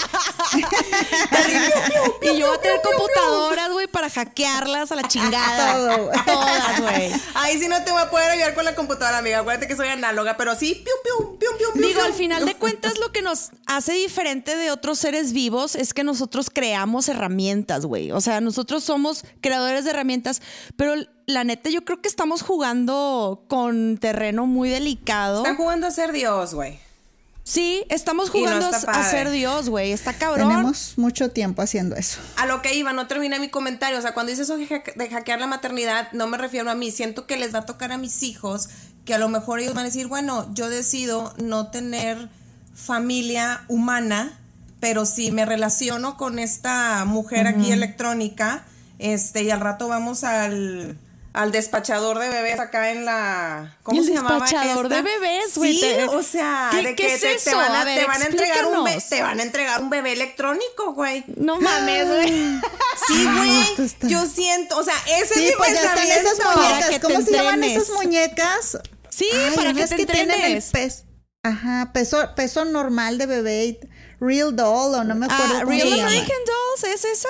[2.23, 5.75] Y yo voy a tener computadoras, güey, para hackearlas a la chingada.
[5.75, 6.25] Todo, güey.
[6.25, 7.13] Todas, güey.
[7.35, 9.41] Ahí sí no te voy a poder ayudar con la computadora, amiga.
[9.41, 12.05] Acuérdate que soy análoga, pero sí, piu, piu, piu, piu, Digo, piu.
[12.05, 16.05] al final de cuentas, lo que nos hace diferente de otros seres vivos es que
[16.05, 18.11] nosotros creamos herramientas, güey.
[18.13, 20.43] O sea, nosotros somos creadores de herramientas,
[20.77, 20.95] pero
[21.27, 25.39] la neta, yo creo que estamos jugando con terreno muy delicado.
[25.39, 26.79] Están jugando a ser Dios, güey.
[27.49, 29.93] Sí, estamos no jugando a- ser Dios, güey.
[29.93, 30.49] Está cabrón.
[30.51, 32.21] Tenemos mucho tiempo haciendo eso.
[32.37, 33.99] A lo que iba, no terminé mi comentario.
[33.99, 36.91] O sea, cuando dices eso de hackear la maternidad, no me refiero a mí.
[36.91, 38.69] Siento que les va a tocar a mis hijos,
[39.07, 42.29] que a lo mejor ellos van a decir, bueno, yo decido no tener
[42.75, 44.39] familia humana,
[44.79, 48.67] pero si me relaciono con esta mujer aquí electrónica,
[48.99, 50.99] este, y al rato vamos al,
[51.35, 53.77] al despachador de bebés acá en la.
[53.83, 54.41] ¿Cómo El se llamaba?
[54.45, 54.97] despachador esta?
[54.97, 57.83] de bebés, güey, Sí, te- o sea, ¿Qué- de qué que es te, van a,
[57.83, 59.09] A ver, te van a entregar un be- explícanos.
[59.09, 61.25] te van a entregar un bebé electrónico, güey.
[61.37, 62.61] No mames, güey.
[63.07, 64.11] Sí, güey.
[64.11, 66.61] Yo siento, o sea, ese Sí, es mi pues ya están esas pensamiento.
[66.63, 66.89] Muñecas.
[66.91, 68.79] que te ¿Cómo se llaman esas muñecas?
[69.11, 70.71] Sí, Ay, para que te tienen el entrenes.
[70.71, 71.05] peso.
[71.45, 73.81] Ajá, peso, peso normal de bebé.
[74.21, 76.09] Real doll, o no me acuerdo Ah, cómo Real se llama.
[76.09, 77.29] American Dolls, ¿es esa?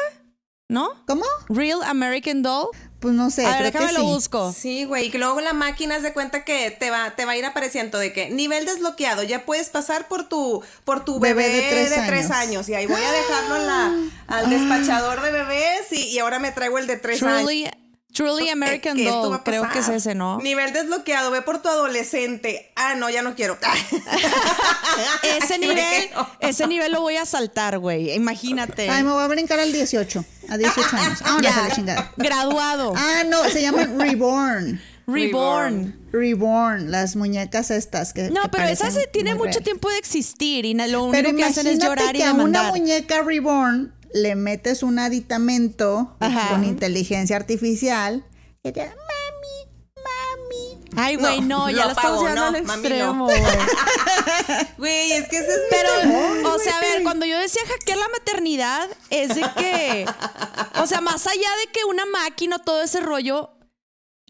[0.70, 1.04] ¿No?
[1.06, 1.24] ¿Cómo?
[1.50, 2.68] Real American Doll.
[3.00, 4.06] Pues no sé, a ver, creo déjame que lo sí.
[4.06, 4.52] busco.
[4.52, 7.36] Sí, güey, y que luego la máquina se cuenta que te va, te va a
[7.36, 11.54] ir apareciendo de que nivel desbloqueado, ya puedes pasar por tu, por tu bebé, Bebé
[11.62, 12.48] de tres de tres años.
[12.48, 12.68] años.
[12.68, 13.94] Y ahí voy a dejarlo en la-
[14.26, 17.70] al despachador de bebés y, y ahora me traigo el de tres años.
[18.12, 20.38] Truly, American Que va Doll, creo que es ese, ¿no?
[20.40, 22.72] Nivel desbloqueado, ve por tu adolescente.
[22.74, 23.58] Ah, no, ya no quiero.
[25.22, 28.12] Ese nivel, ese nivel lo voy a saltar, güey.
[28.12, 28.88] Imagínate.
[28.88, 30.24] Ay, me voy a brincar al 18.
[30.48, 31.18] A 18 años.
[31.24, 31.68] Ah, Ya.
[31.68, 32.12] la chingada.
[32.16, 32.92] Graduado.
[32.96, 34.80] Ah, no, se llaman Reborn.
[35.06, 36.08] Reborn.
[36.12, 38.30] Reborn, las muñecas estas que.
[38.30, 41.36] No, que pero esa parecen se tiene mucho tiempo de existir y lo único Pero
[41.36, 46.16] que hacen es imagínate llorar y que a una muñeca Reborn le metes un aditamento
[46.20, 46.50] Ajá.
[46.50, 48.24] con inteligencia artificial
[48.62, 50.84] y te mami, mami.
[50.96, 53.42] Ay, güey, no, No, ya lo estamos llevando no, al extremo, güey.
[54.78, 57.62] Güey, es que ese es mi Pero, temor, o sea, a ver, cuando yo decía
[57.66, 60.06] hackear la maternidad, es de que,
[60.80, 63.50] o sea, más allá de que una máquina, todo ese rollo,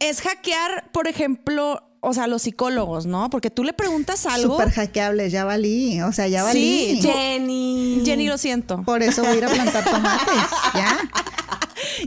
[0.01, 3.31] es hackear, por ejemplo, o sea, los psicólogos, ¿no?
[3.31, 4.55] Porque tú le preguntas algo.
[4.57, 6.01] Súper hackeable, ya valí.
[6.03, 7.03] O sea, ya Sí, valí.
[7.03, 8.03] Jenny.
[8.05, 8.83] Jenny, lo siento.
[8.85, 10.35] Por eso voy a ir a plantar tomates.
[10.75, 10.99] ya.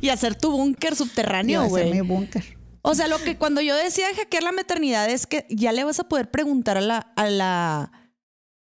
[0.01, 2.01] Y hacer tu búnker subterráneo, a hacer mi güey.
[2.01, 2.57] búnker.
[2.81, 5.99] O sea, lo que cuando yo decía hackear la maternidad es que ya le vas
[5.99, 7.91] a poder preguntar a la, a la.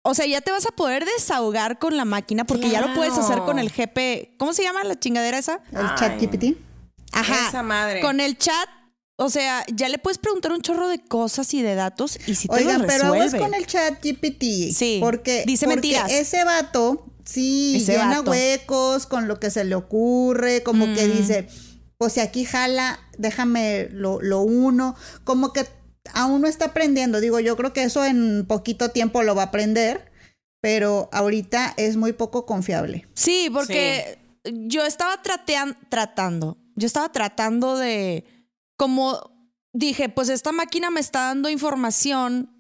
[0.02, 3.16] O sea, ya te vas a poder desahogar con la máquina porque ya lo puedes
[3.18, 4.36] hacer con el GP.
[4.38, 5.60] ¿Cómo se llama la chingadera esa?
[5.72, 5.94] El Ay.
[5.98, 6.56] chat GPT.
[7.12, 7.48] Ajá.
[7.48, 8.00] Esa madre.
[8.00, 8.68] Con el chat,
[9.16, 12.48] o sea, ya le puedes preguntar un chorro de cosas y de datos y si
[12.48, 14.72] te Oigan, lo pero aguas con el chat GPT.
[14.72, 16.12] Sí, Porque, dice porque mentiras.
[16.12, 18.30] ese vato, sí, Ese llena vato.
[18.30, 21.16] huecos con lo que se le ocurre, como que Mm.
[21.16, 21.48] dice,
[21.98, 24.94] pues si aquí jala, déjame lo, lo uno.
[25.24, 25.66] Como que
[26.12, 27.20] aún no está aprendiendo.
[27.20, 30.12] Digo, yo creo que eso en poquito tiempo lo va a aprender,
[30.60, 33.08] pero ahorita es muy poco confiable.
[33.14, 38.24] Sí, porque yo estaba tratean- tratando, yo estaba tratando de,
[38.76, 39.32] como
[39.72, 42.50] dije, pues esta máquina me está dando información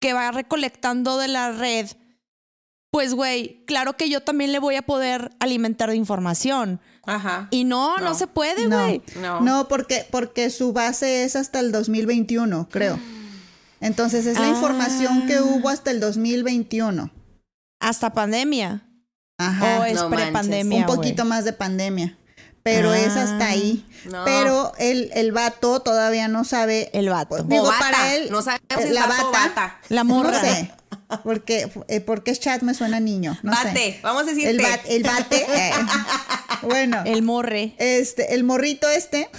[0.00, 1.88] que va recolectando de la red.
[2.90, 6.80] Pues, güey, claro que yo también le voy a poder alimentar de información.
[7.04, 7.48] Ajá.
[7.50, 8.14] Y no, no, No.
[8.14, 9.02] se puede, No, güey.
[9.20, 9.40] No.
[9.40, 12.98] no, porque, porque su base es hasta el 2021, creo.
[13.80, 14.50] Entonces es la Ah.
[14.50, 17.10] información que hubo hasta el 2021.
[17.80, 18.82] Hasta pandemia.
[19.38, 19.80] Ajá.
[19.80, 20.78] o es no prepandemia.
[20.78, 22.16] un poquito más de pandemia.
[22.74, 23.84] Pero es hasta ahí.
[24.10, 24.24] No.
[24.24, 26.90] Pero el, el vato todavía no sabe.
[26.92, 27.42] El vato.
[27.44, 27.78] Digo, O bata.
[27.78, 28.28] para él.
[28.30, 28.50] No si
[28.80, 29.48] es la vato bata.
[29.48, 29.80] bata.
[29.88, 30.32] La morra.
[30.32, 30.70] No sé.
[31.22, 33.38] Porque, eh, porque es chat me suena niño.
[33.44, 34.00] No Bate, sé.
[34.02, 34.50] vamos a decirte.
[34.50, 35.46] El, bat- el bate.
[35.68, 35.70] eh.
[36.62, 37.02] Bueno.
[37.06, 37.74] El morre.
[37.78, 39.28] Este, el morrito este.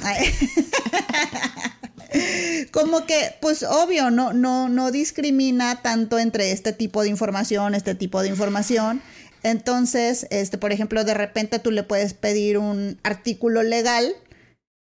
[2.72, 7.96] Como que, pues obvio, no, no, no discrimina tanto entre este tipo de información, este
[7.96, 9.02] tipo de información.
[9.44, 14.14] Entonces, este, por ejemplo, de repente tú le puedes pedir un artículo legal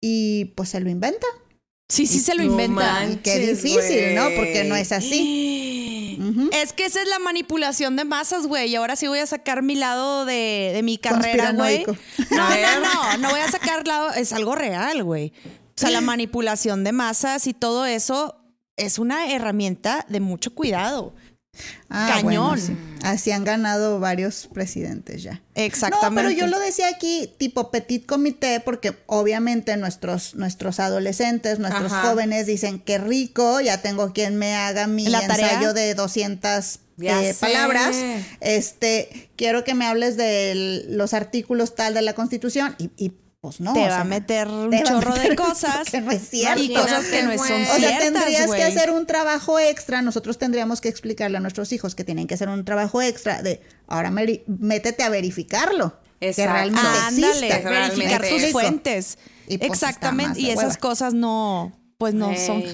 [0.00, 1.26] y pues se lo inventa.
[1.88, 2.82] Sí, sí se lo No inventa.
[2.92, 4.28] manches, Y qué difícil, ¿no?
[4.36, 5.82] Porque no es así.
[6.52, 8.70] Es que esa es la manipulación de masas, güey.
[8.70, 11.84] Y ahora sí voy a sacar mi lado de, de mi carrera, güey.
[12.30, 15.34] No, no, no, no voy a sacar lado, es algo real, güey.
[15.44, 18.34] O sea, la manipulación de masas y todo eso
[18.78, 21.14] es una herramienta de mucho cuidado.
[21.88, 22.60] Ah, bueno, Cañón.
[22.60, 22.76] sí.
[23.02, 25.42] Así han ganado varios presidentes ya.
[25.54, 26.08] Exactamente.
[26.10, 31.92] No, pero yo lo decía aquí tipo petit comité porque obviamente nuestros, nuestros adolescentes, nuestros
[31.92, 32.08] Ajá.
[32.10, 35.50] jóvenes dicen qué rico, ya tengo quien me haga mi ¿La tarea?
[35.50, 37.94] ensayo de 200 Ya eh, palabras.
[38.40, 43.60] Este, quiero que me hables de los artículos tal de la Constitución y, y, pues
[43.60, 43.72] no.
[43.74, 45.88] te o va sea, a meter un chorro meter de cosas.
[45.90, 46.62] que no es cierto.
[46.62, 47.62] Y cosas que no son güey.
[47.62, 50.02] O sea, ciertas, tendrías que hacer un trabajo extra.
[50.02, 53.60] Nosotros tendríamos que explicarle a nuestros hijos que tienen que hacer un trabajo extra de
[53.86, 56.00] ahora métete a verificarlo.
[56.20, 56.52] Que Exacto.
[56.52, 57.70] realmente Ándale, exista.
[57.70, 59.18] verificar tus fuentes.
[59.48, 60.40] Y, pues, Exactamente.
[60.40, 60.76] Y esas hueva.
[60.76, 62.64] cosas no, pues no son.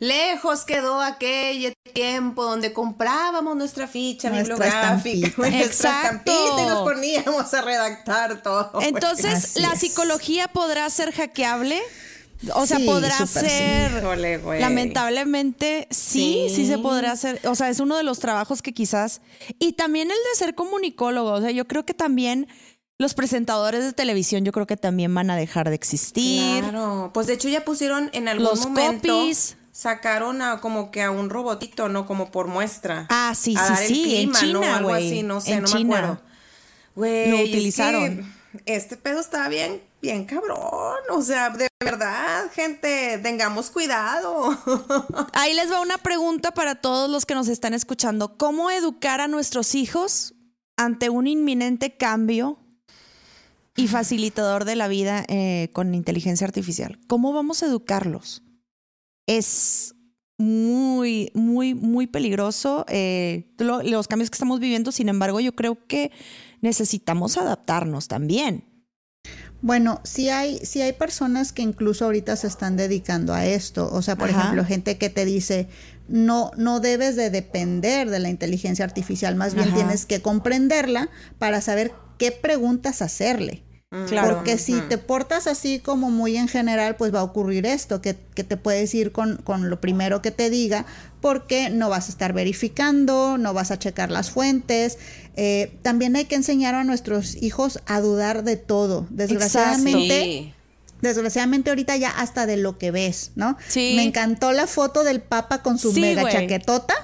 [0.00, 5.34] Lejos quedó aquel tiempo donde comprábamos nuestra ficha Nuestra bibliográfica, estampita.
[5.36, 6.32] nuestra Exacto.
[6.32, 8.72] estampita y nos poníamos a redactar todo.
[8.80, 9.80] Entonces, Así ¿la es.
[9.80, 11.80] psicología podrá ser hackeable?
[12.54, 13.26] O sea, Sí, podrá sí.
[13.26, 13.98] ser.
[13.98, 14.60] Híjole, güey.
[14.62, 16.66] Lamentablemente, sí, sí, Sí.
[16.66, 17.38] se podrá hacer.
[17.46, 19.20] O sea, es uno de los trabajos que quizás.
[19.58, 21.32] Y también el de ser comunicólogo.
[21.32, 22.48] O sea, yo creo que también
[22.98, 26.62] los presentadores de televisión, yo creo que también van a dejar de existir.
[26.62, 29.56] Claro, pues de hecho ya pusieron en algún Los momento copies.
[29.72, 33.06] Sacaron a como que a un robotito, no como por muestra.
[33.08, 34.32] Ah, sí, a sí, dar el sí, en.
[34.32, 35.06] China, Algo güey.
[35.06, 35.80] así, no sé, En no China.
[35.88, 36.22] me acuerdo.
[36.96, 38.34] Güey, Lo es que utilizaron.
[38.66, 40.98] este pedo está bien, bien cabrón.
[41.10, 44.58] O sea, de verdad, gente, tengamos cuidado.
[45.32, 48.36] Ahí les va una pregunta para todos los que nos están escuchando.
[48.36, 50.34] ¿Cómo educar a nuestros hijos
[50.76, 52.58] ante un inminente cambio
[53.76, 56.98] y facilitador de la vida eh, con inteligencia artificial?
[57.06, 58.42] ¿Cómo vamos a educarlos?
[59.38, 59.94] Es
[60.38, 64.90] muy, muy, muy peligroso eh, lo- los cambios que estamos viviendo.
[64.90, 66.10] Sin embargo, yo creo que
[66.62, 68.64] necesitamos adaptarnos también.
[69.62, 73.88] Bueno, sí hay, sí hay personas que incluso ahorita se están dedicando a esto.
[73.92, 74.40] O sea, por Ajá.
[74.40, 75.68] ejemplo, gente que te dice,
[76.08, 79.76] no, no debes de depender de la inteligencia artificial, más bien Ajá.
[79.76, 83.62] tienes que comprenderla para saber qué preguntas hacerle.
[84.06, 84.36] Claro.
[84.36, 88.16] Porque si te portas así como muy en general, pues va a ocurrir esto, que,
[88.36, 90.86] que te puedes ir con, con lo primero que te diga,
[91.20, 94.98] porque no vas a estar verificando, no vas a checar las fuentes.
[95.34, 99.08] Eh, también hay que enseñar a nuestros hijos a dudar de todo.
[99.10, 100.54] Desgraciadamente, Sí.
[101.00, 103.56] desgraciadamente ahorita ya hasta de lo que ves, ¿no?
[103.66, 103.94] Sí.
[103.96, 106.94] Me encantó la foto del Papa con su Sí, mega chaquetota.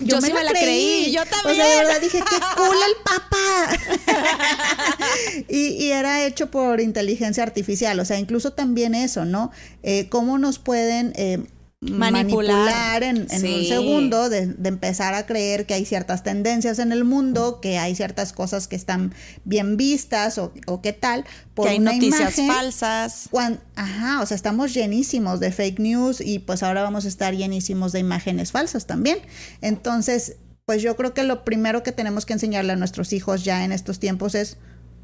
[0.00, 1.68] Yo sí me la creí, yo O sea, también.
[1.68, 4.96] de verdad dije, qué cool el Papa.
[5.48, 7.98] y, y era hecho por inteligencia artificial.
[8.00, 9.50] O sea, incluso también eso, ¿no?
[9.82, 11.44] Eh, ¿Cómo nos pueden eh,
[11.82, 12.54] Manipular.
[12.56, 16.90] manipular, en, en un segundo de, de empezar a creer que hay ciertas tendencias en
[16.90, 21.66] el mundo, que hay ciertas cosas que están bien vistas o, o qué tal, por
[21.66, 23.28] que hay una noticias imagen, falsas.
[23.30, 27.34] cuan- ajá, o sea, estamos llenísimos de fake news y pues ahora vamos a estar
[27.34, 29.18] llenísimos de imágenes falsas también.
[29.60, 33.64] Entonces, pues yo creo que lo primero que tenemos que enseñarle a nuestros hijos ya
[33.64, 34.56] en estos tiempos es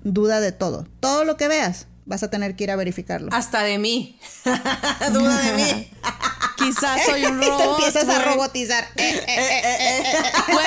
[0.04, 0.88] duda de todo.
[1.00, 3.28] Todo lo que veas, vas a tener que ir a verificarlo.
[3.30, 4.18] Hasta de mí.
[5.12, 5.88] Duda de mí.
[6.62, 7.79] Quizás soy un Y te robot.
[7.79, 8.27] empiezas a güey.
[8.35, 8.85] robotizar.
[8.96, 10.53] Eh, eh, eh, eh, eh.
[10.53, 10.66] Güey.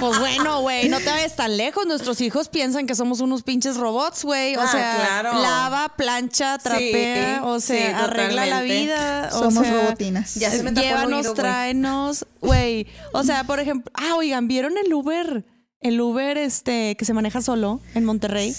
[0.00, 1.86] Pues bueno, güey, no te vayas tan lejos.
[1.86, 4.54] Nuestros hijos piensan que somos unos pinches robots, güey.
[4.56, 5.40] O Ah, sea, claro.
[5.40, 9.30] lava, plancha, trapea, o sí, sea, arregla la vida.
[9.32, 10.34] o Somos sea, robotinas.
[10.34, 12.86] Ya se me Llévanos, oído, tráenos, güey.
[13.14, 15.46] O sea, por ejemplo, ah, oigan, ¿vieron el Uber?
[15.80, 18.54] El Uber este que se maneja solo en Monterrey.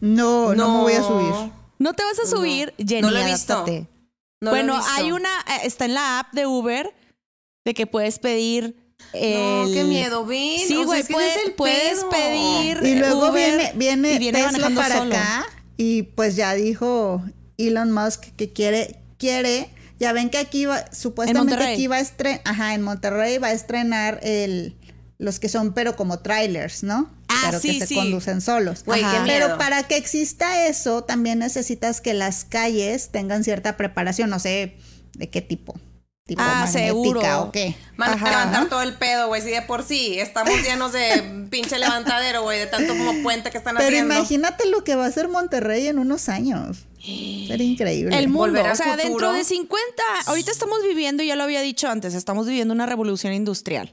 [0.00, 1.50] No, no, me voy a subir.
[1.78, 3.52] No te vas a subir, Jenny, No lo he visto.
[3.54, 3.86] adáptate.
[4.46, 6.92] No bueno, hay una, eh, está en la app de Uber
[7.64, 8.76] de que puedes pedir.
[9.12, 10.58] No, el- qué miedo, Vin.
[10.66, 12.80] Sí, O sea, güey, que puedes, el puedes pedir.
[12.82, 15.14] Y luego Uber viene, viene, y viene Tesla para solo.
[15.14, 17.22] acá y pues ya dijo
[17.58, 22.40] Elon Musk que quiere, quiere, ya ven que aquí va, supuestamente aquí va a estrenar,
[22.44, 24.76] ajá, en Monterrey va a estrenar el,
[25.18, 27.10] los que son pero como trailers, ¿no?
[27.28, 27.94] Ah, pero sí, que se sí.
[27.94, 28.82] conducen solos.
[28.84, 29.24] Qué miedo.
[29.26, 34.76] Pero para que exista eso, también necesitas que las calles tengan cierta preparación, no sé
[35.14, 35.74] de qué tipo.
[36.26, 37.42] Tipo Ah, magnética seguro.
[37.44, 37.76] o qué.
[37.96, 38.30] Van a Ajá.
[38.30, 39.40] levantar todo el pedo, güey.
[39.42, 43.58] Si de por sí estamos llenos de pinche levantadero, güey, de tanto como puente que
[43.58, 44.12] están Pero haciendo.
[44.14, 46.78] imagínate lo que va a hacer Monterrey en unos años.
[47.00, 48.18] Sería increíble.
[48.18, 52.14] El mundo, o sea, dentro de 50, ahorita estamos viviendo, ya lo había dicho antes,
[52.14, 53.92] estamos viviendo una revolución industrial,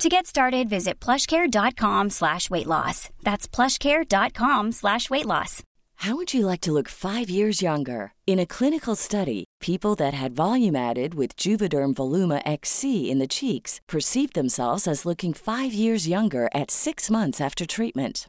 [0.00, 3.08] To get started, visit plushcare.com slash weight loss.
[3.22, 5.62] That's plushcare.com slash weight loss.
[6.00, 8.12] How would you like to look five years younger?
[8.26, 13.26] In a clinical study, people that had volume added with Juvederm Voluma XC in the
[13.26, 18.28] cheeks perceived themselves as looking five years younger at six months after treatment.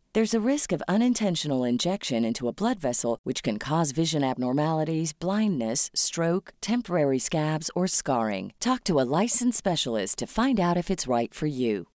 [0.13, 5.13] There's a risk of unintentional injection into a blood vessel, which can cause vision abnormalities,
[5.13, 8.51] blindness, stroke, temporary scabs, or scarring.
[8.59, 11.87] Talk to a licensed specialist to find out if it's right for you.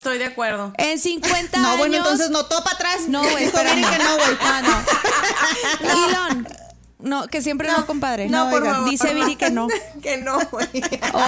[0.00, 0.72] Estoy de acuerdo.
[0.78, 1.78] En 50 No, años.
[1.78, 3.08] bueno, entonces no topa atrás.
[3.08, 4.36] No, güey, Dijo Viri que no, güey.
[4.40, 4.62] Ah,
[5.82, 5.88] no.
[5.90, 6.46] Elon.
[7.00, 8.28] No, que siempre no, compadre.
[8.28, 8.88] No, por favor.
[8.90, 9.66] Dice Viri que no.
[10.02, 10.68] que no, güey.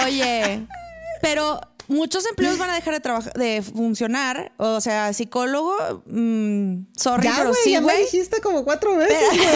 [0.05, 0.65] Oye,
[1.21, 4.51] pero muchos empleos van a dejar de trabajar, de funcionar.
[4.57, 9.17] O sea, psicólogo, mm, sorry, Ya, pero güey, sí, ya me dijiste como cuatro veces,
[9.29, 9.39] güey.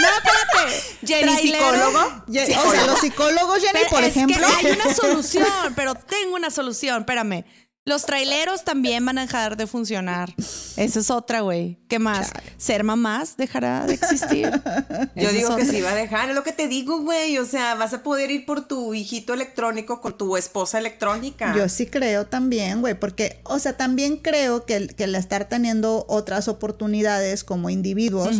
[0.00, 0.82] No, espérate.
[1.06, 2.24] Jenny, psicólogo.
[2.28, 4.46] Ya- O sea, los psicólogos, Jenny, Pero por es ejemplo.
[4.60, 7.44] que hay una solución, pero tengo una solución, espérame.
[7.86, 10.34] Los traileros también van a dejar de funcionar.
[10.76, 11.78] Esa es otra, güey.
[11.88, 12.30] ¿Qué más?
[12.58, 14.50] ¿Ser mamás dejará de existir?
[15.16, 17.38] Yo Esa digo que sí va a dejar, es lo que te digo, güey.
[17.38, 21.54] O sea, vas a poder ir por tu hijito electrónico con tu esposa electrónica.
[21.56, 25.48] Yo sí creo también, güey, porque, o sea, también creo que, el- que el estar
[25.48, 28.36] teniendo otras oportunidades como individuos,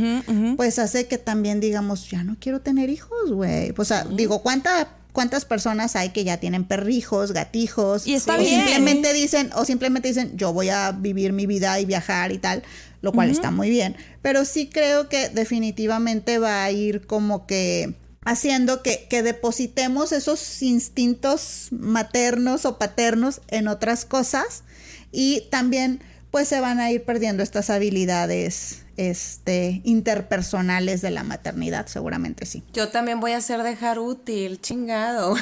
[0.57, 3.72] pues hace que también digamos, ya no quiero tener hijos, güey.
[3.76, 8.06] O sea, digo, ¿cuánta, ¿cuántas personas hay que ya tienen perrijos, gatijos?
[8.06, 8.60] Y está o bien.
[8.60, 12.62] simplemente dicen, o simplemente dicen, yo voy a vivir mi vida y viajar y tal,
[13.02, 13.96] lo cual está muy bien.
[14.22, 17.94] Pero sí creo que definitivamente va a ir como que
[18.24, 24.62] haciendo que, que depositemos esos instintos maternos o paternos en otras cosas
[25.10, 31.86] y también pues se van a ir perdiendo estas habilidades este interpersonales de la maternidad,
[31.86, 32.62] seguramente sí.
[32.72, 35.34] Yo también voy a hacer dejar útil, chingado.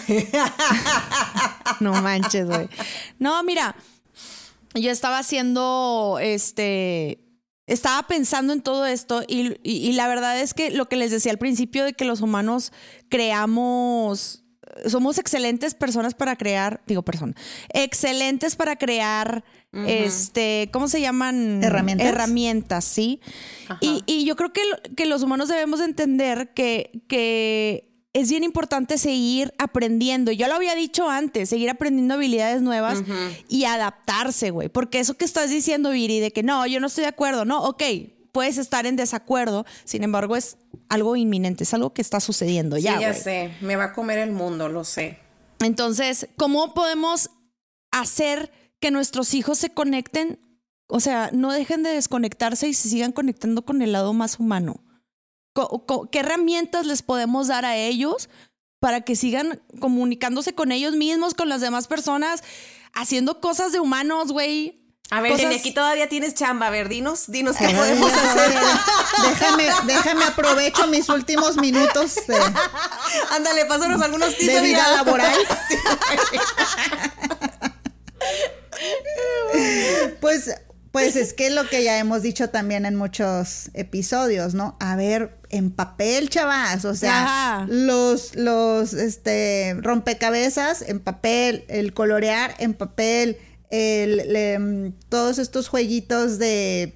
[1.81, 2.68] No manches, güey.
[3.18, 3.77] No, mira,
[4.75, 7.21] yo estaba haciendo, este,
[7.66, 11.11] estaba pensando en todo esto y, y- y la verdad es que lo que les
[11.11, 12.73] decía al principio de que los humanos
[13.09, 14.44] creamos,
[14.87, 17.35] somos excelentes personas para crear, digo persona,
[17.73, 21.62] excelentes para crear, este, ¿cómo se llaman?
[21.62, 22.07] Herramientas.
[22.09, 23.20] Herramientas, sí.
[23.81, 24.62] Y, y yo creo que,
[24.96, 30.33] que los humanos debemos de entender que, que es bien importante seguir aprendiendo.
[30.33, 33.02] Yo lo había dicho antes, seguir aprendiendo habilidades nuevas
[33.48, 34.68] y adaptarse, güey.
[34.68, 37.62] Porque eso que estás diciendo, Viri, de que no, yo no estoy de acuerdo, no,
[37.62, 37.83] ok,
[38.33, 40.57] puedes estar en desacuerdo, sin embargo es
[40.88, 43.20] algo inminente, es algo que está sucediendo Sí, ya, ya güey.
[43.20, 45.18] sé, me va a comer el mundo, lo sé.
[45.61, 47.31] Entonces, ¿cómo podemos
[47.90, 48.50] hacer
[48.81, 50.41] que nuestros hijos se conecten?
[50.88, 54.81] O sea, no dejen de desconectarse y se sigan conectando con el lado más humano.
[56.12, 58.29] ¿Qué herramientas les podemos dar a ellos
[58.81, 62.43] para que sigan comunicándose con ellos mismos, con las demás personas,
[62.95, 64.85] haciendo cosas de humanos, güey?
[65.11, 66.67] A ver, Cosas- aquí todavía tienes chamba.
[66.67, 68.53] A ver, dinos, dinos qué podemos ya, hacer.
[69.31, 72.37] Déjame, déjame aprovecho mis últimos minutos de,
[73.31, 75.35] Ándale, pásanos algunos tips de vida laboral.
[80.21, 80.51] Pues,
[80.93, 84.77] pues es que lo que ya hemos dicho también en muchos episodios, ¿no?
[84.81, 87.67] A ver, en papel, chavas, o sea, Ajá.
[87.69, 93.38] los, los, este, rompecabezas en papel, el colorear en papel,
[93.71, 96.95] el, le- todos estos jueguitos de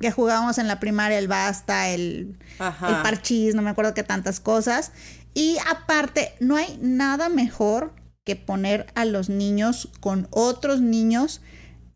[0.00, 2.88] que jugábamos en la primaria, el basta, el, Ajá.
[2.88, 4.90] el parchís, no me acuerdo qué tantas cosas.
[5.32, 11.40] Y aparte, no hay nada mejor que poner a los niños con otros niños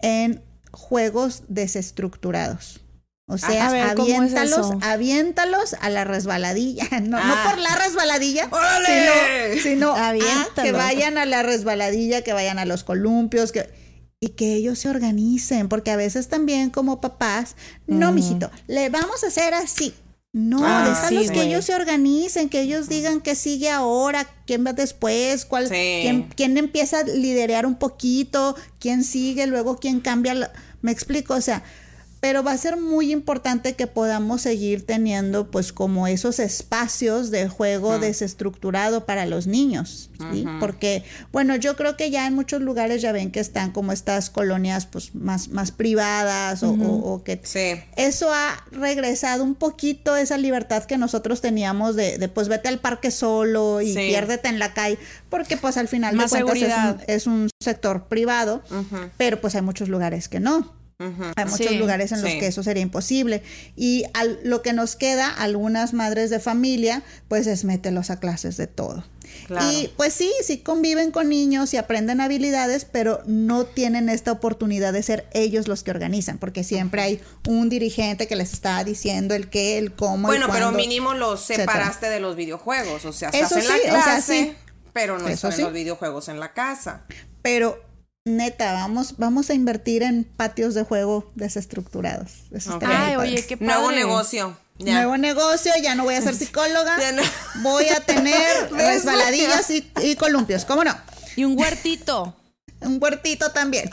[0.00, 2.80] en juegos desestructurados.
[3.28, 6.84] O sea, A ver, ¿cómo es aviéntalos, aviéntalos a la resbaladilla.
[7.02, 7.48] No, no Ah.
[7.50, 9.58] por la resbaladilla, ¡Órale!
[9.60, 10.72] sino, sino a que Aviéntalos.
[10.72, 13.68] vayan a la resbaladilla, que vayan a los columpios, que
[14.18, 17.54] y que ellos se organicen, porque a veces también como papás,
[17.86, 19.94] no, mijito, le vamos a hacer así.
[20.32, 24.74] No, Ah, sí, que ellos se organicen, que ellos digan qué sigue ahora, quién va
[24.74, 26.00] después, cuál, Sí.
[26.02, 30.34] quién, quién empieza a liderear un poquito, quién sigue, luego quién cambia.
[30.34, 30.52] la-
[30.82, 31.64] Me explico, o sea,
[32.26, 37.48] pero va a ser muy importante que podamos seguir teniendo pues como esos espacios de
[37.48, 40.44] juego desestructurado para los niños, ¿sí?
[40.58, 44.28] Porque, bueno, yo creo que ya en muchos lugares ya ven que están como estas
[44.28, 47.80] colonias pues más, más privadas o, o- o que Sí.
[47.94, 52.80] eso ha regresado un poquito esa libertad que nosotros teníamos de, de, pues vete al
[52.80, 54.08] parque solo y Sí.
[54.08, 54.98] piérdete en la calle,
[55.30, 56.96] porque pues al final Más de cuentas es seguridad.
[56.96, 58.62] un, es un sector privado,
[59.16, 60.74] pero pues hay muchos lugares que no.
[60.98, 62.38] Hay muchos Sí, lugares en los sí.
[62.38, 63.42] que eso sería imposible.
[63.76, 68.56] Y al- lo que nos queda, algunas madres de familia, pues es mételos a clases
[68.56, 69.04] de todo.
[69.46, 69.70] Claro.
[69.70, 74.94] Y pues sí, sí conviven con niños y aprenden habilidades, pero no tienen esta oportunidad
[74.94, 79.34] de ser ellos los que organizan, porque siempre hay un dirigente que les está diciendo
[79.34, 80.28] el qué, el cómo.
[80.28, 81.72] Bueno, el pero cuándo, mínimo los etcétera.
[81.72, 83.04] separaste de los videojuegos.
[83.04, 84.54] O sea, estás Eso en la sí, o sea, clase, sí.
[84.94, 85.58] pero no Eso están sí.
[85.58, 87.02] en los videojuegos en la casa.
[87.42, 87.84] Pero
[88.26, 92.32] neta, vamos, vamos a invertir en patios de juego desestructurados.
[92.52, 93.72] Eso Ay, oye, qué padre.
[93.72, 94.56] Nuevo negocio.
[94.78, 94.94] Ya.
[94.94, 96.98] Nuevo negocio, ya no voy a ser psicóloga.
[97.00, 97.22] Ya no.
[97.62, 100.64] Voy a tener resbaladillas y, y columpios.
[100.64, 100.94] ¿Cómo no?
[101.36, 102.36] Y un huertito.
[102.80, 103.88] Un huertito también.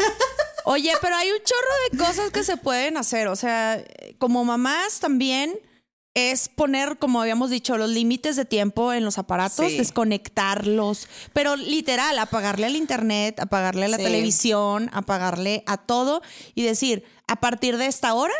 [0.64, 3.28] Oye, pero hay un chorro de cosas que se pueden hacer.
[3.28, 3.82] O sea,
[4.18, 5.58] como mamás también
[6.16, 9.76] es poner, como habíamos dicho, los límites de tiempo en los aparatos, Sí.
[9.76, 11.08] desconectarlos.
[11.34, 14.02] Pero literal, apagarle al internet, apagarle a la Sí.
[14.04, 16.22] televisión, apagarle a todo
[16.54, 18.34] y decir, a partir de esta hora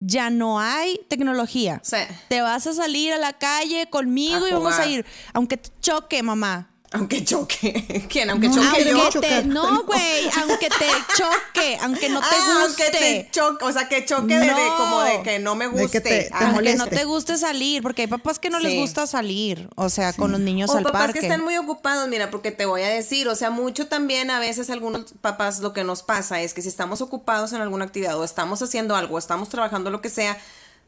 [0.00, 1.80] ya no hay tecnología.
[1.84, 1.98] Sí.
[2.30, 5.04] Te vas a salir a la calle conmigo A y vamos a ir,
[5.34, 6.69] aunque te choque, mamá.
[6.92, 8.04] Aunque choque.
[8.10, 8.30] ¿Quién?
[8.30, 8.92] Aunque No, choque aunque yo.
[8.94, 10.86] no Aunque te, no, güey, aunque te
[11.16, 12.82] choque, aunque no te Ah, guste.
[12.84, 13.64] aunque te choque.
[13.64, 16.00] O sea, que choque de, como de que no me De que guste.
[16.00, 16.78] te- te Ah, Aunque moleste.
[16.78, 20.32] no te guste salir, porque hay papás que no les gusta salir, o sea, con
[20.32, 21.20] los niños O al papás parque.
[21.20, 24.40] que están muy ocupados, mira, porque te voy a decir, o sea, mucho también a
[24.40, 28.18] veces algunos papás lo que nos pasa es que si estamos ocupados en alguna actividad
[28.18, 30.36] o estamos haciendo algo, o estamos trabajando lo que sea,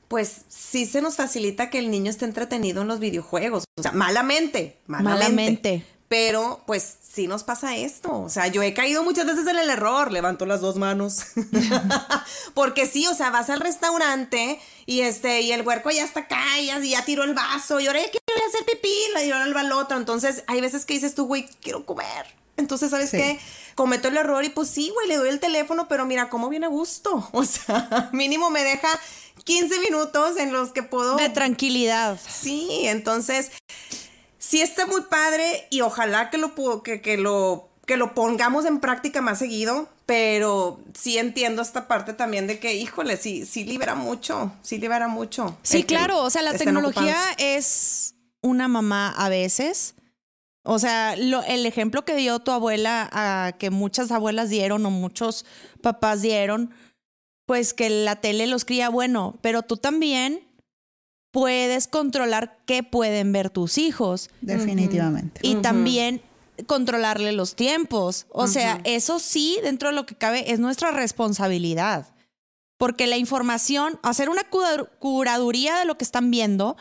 [0.09, 3.93] pues sí se nos facilita que el niño esté entretenido en los videojuegos, o sea,
[3.93, 5.21] malamente, malamente.
[5.25, 5.87] Malamente.
[6.13, 9.71] Pero pues sí nos pasa esto, o sea, yo he caído muchas veces en el
[9.71, 11.23] error, levanto las dos manos.
[12.55, 16.61] Porque sí, o sea, vas al restaurante y este y el huerco ya está acá
[16.61, 19.97] y ya, tiró el vaso y ahora ya quiero hacer pipí, la dio al otro.
[19.97, 22.27] Entonces, hay veces que dices tú, güey, quiero comer.
[22.59, 23.17] Entonces, ¿sabes Sí.
[23.17, 23.41] qué?
[23.75, 26.67] Cometo el error y pues sí, güey, le doy el teléfono, pero mira cómo viene
[26.67, 27.27] a gusto.
[27.33, 28.89] O sea, mínimo me deja
[29.45, 32.21] 15 minutos en los que puedo De tranquilidad.
[32.29, 33.51] Sí, entonces
[34.43, 38.79] sí está muy padre y ojalá que lo que, que lo que lo pongamos en
[38.81, 43.95] práctica más seguido, pero sí entiendo esta parte también de que, híjole, sí, sí libera
[43.95, 45.57] mucho, sí libera mucho.
[45.63, 47.37] Sí, claro, o sea, la tecnología ocupados.
[47.39, 49.95] es una mamá a veces.
[50.65, 54.91] O sea, lo- el ejemplo que dio tu abuela, a que muchas abuelas dieron o
[54.91, 55.45] muchos
[55.83, 56.73] papás dieron,
[57.47, 60.47] pues que la tele los cría bueno, pero tú también
[61.33, 65.41] puedes controlar qué pueden ver tus hijos Definitivamente.
[65.43, 66.23] y también
[66.67, 68.27] controlarle los tiempos.
[68.31, 72.07] O sea, eso sí, dentro de lo que cabe, es nuestra responsabilidad.
[72.77, 76.77] Porque la información, hacer una cura- curaduría de lo que están viendo,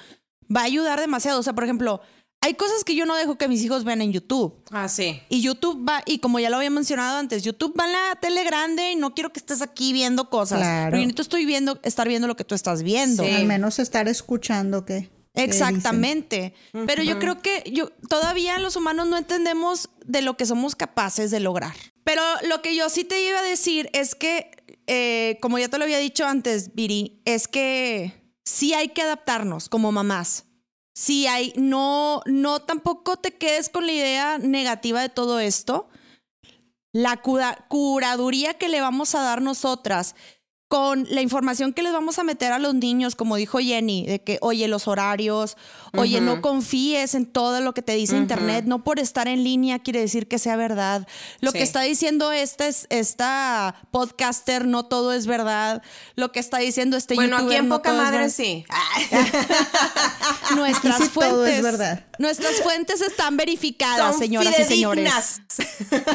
[0.56, 1.40] va a ayudar demasiado.
[1.40, 2.02] O sea, por ejemplo,
[2.44, 4.64] hay cosas que yo no dejo que mis hijos vean en YouTube.
[4.72, 5.22] Ah, sí.
[5.30, 8.44] Y YouTube va, y como ya lo había mencionado antes, YouTube va en la tele
[8.44, 10.60] grande y no quiero que estés aquí viendo cosas.
[10.60, 10.92] Claro.
[10.92, 13.24] Pero yo necesito estoy viendo, estar viendo lo que tú estás viendo.
[13.24, 13.30] Sí.
[13.30, 15.10] Al menos estar escuchando que.
[15.36, 16.54] Exactamente.
[16.88, 21.32] Pero yo creo que yo todavía los humanos no entendemos de lo que somos capaces
[21.32, 21.76] de lograr.
[22.04, 24.52] Pero lo que yo sí te iba a decir es que,
[24.88, 29.70] eh, como ya te lo había dicho antes, Viri, es que sí hay que adaptarnos
[29.70, 30.46] como mamás.
[30.94, 35.88] Sí hay, no, no tampoco te quedes con la idea negativa de todo esto.
[36.94, 40.16] La cura- curaduría que le vamos a dar nosotras
[40.68, 44.24] con la información que les vamos a meter a los niños, como dijo Jenny, de
[44.24, 45.58] que, oye, los horarios,
[45.98, 49.80] oye, no confíes en todo lo que te dice Internet, no por estar en línea
[49.80, 51.08] quiere decir que sea verdad.
[51.42, 51.58] Lo Sí.
[51.58, 55.82] que está diciendo esta, es- esta podcaster, no todo es verdad.
[56.16, 58.66] Lo que está diciendo este Bueno, youtuber, aquí en no poca todo es madre sí.
[60.56, 62.06] Nuestras sí fuentes, todo es verdad.
[62.20, 65.12] nuestras fuentes están verificadas, Son señoras y señores.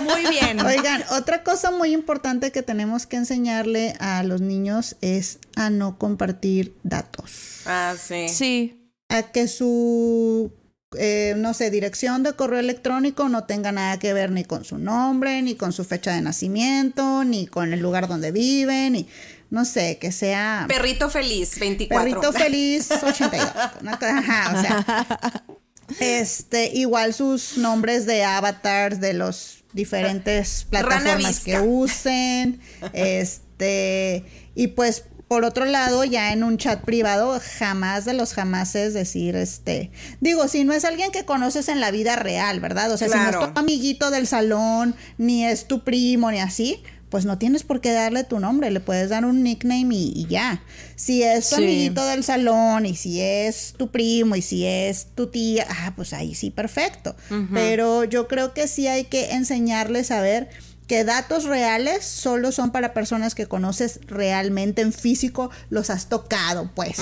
[0.02, 0.60] Muy bien.
[0.64, 5.98] Oigan, otra cosa muy importante que tenemos que enseñarle a los niños es a no
[5.98, 7.30] compartir datos.
[7.66, 8.28] Ah, sí.
[8.28, 8.82] Sí.
[9.08, 10.52] A que su,
[10.98, 14.78] eh, no sé, dirección de correo electrónico no tenga nada que ver ni con su
[14.78, 18.94] nombre, ni con su fecha de nacimiento, ni con el lugar donde viven.
[18.94, 19.08] Ni...
[19.50, 20.66] no sé, que sea...
[20.68, 22.04] Perrito feliz, 24.
[22.20, 23.48] Perrito feliz, 82.
[23.82, 25.44] Una cosa- Ajá, o sea.
[26.00, 32.60] Este, igual sus nombres de avatars de los diferentes plataformas que usen.
[32.92, 34.24] Este,
[34.56, 39.34] y pues por otro lado, ya en un chat privado, jamás de los jamases decir,
[39.36, 42.92] este, digo, si no es alguien que conoces en la vida real, ¿verdad?
[42.92, 46.82] O sea, si no es tu amiguito del salón, ni es tu primo, ni así,
[47.10, 50.26] pues no tienes por qué darle tu nombre, le puedes dar un nickname y, y
[50.26, 50.62] ya.
[50.96, 51.62] Si es tu Sí.
[51.64, 56.12] amiguito del salón, y si es tu primo, y si es tu tía, ah, pues
[56.12, 57.14] ahí sí, perfecto.
[57.54, 60.48] Pero yo creo que sí hay que enseñarles a ver
[60.86, 66.70] que datos reales solo son para personas que conoces realmente en físico, los has tocado,
[66.74, 66.98] pues.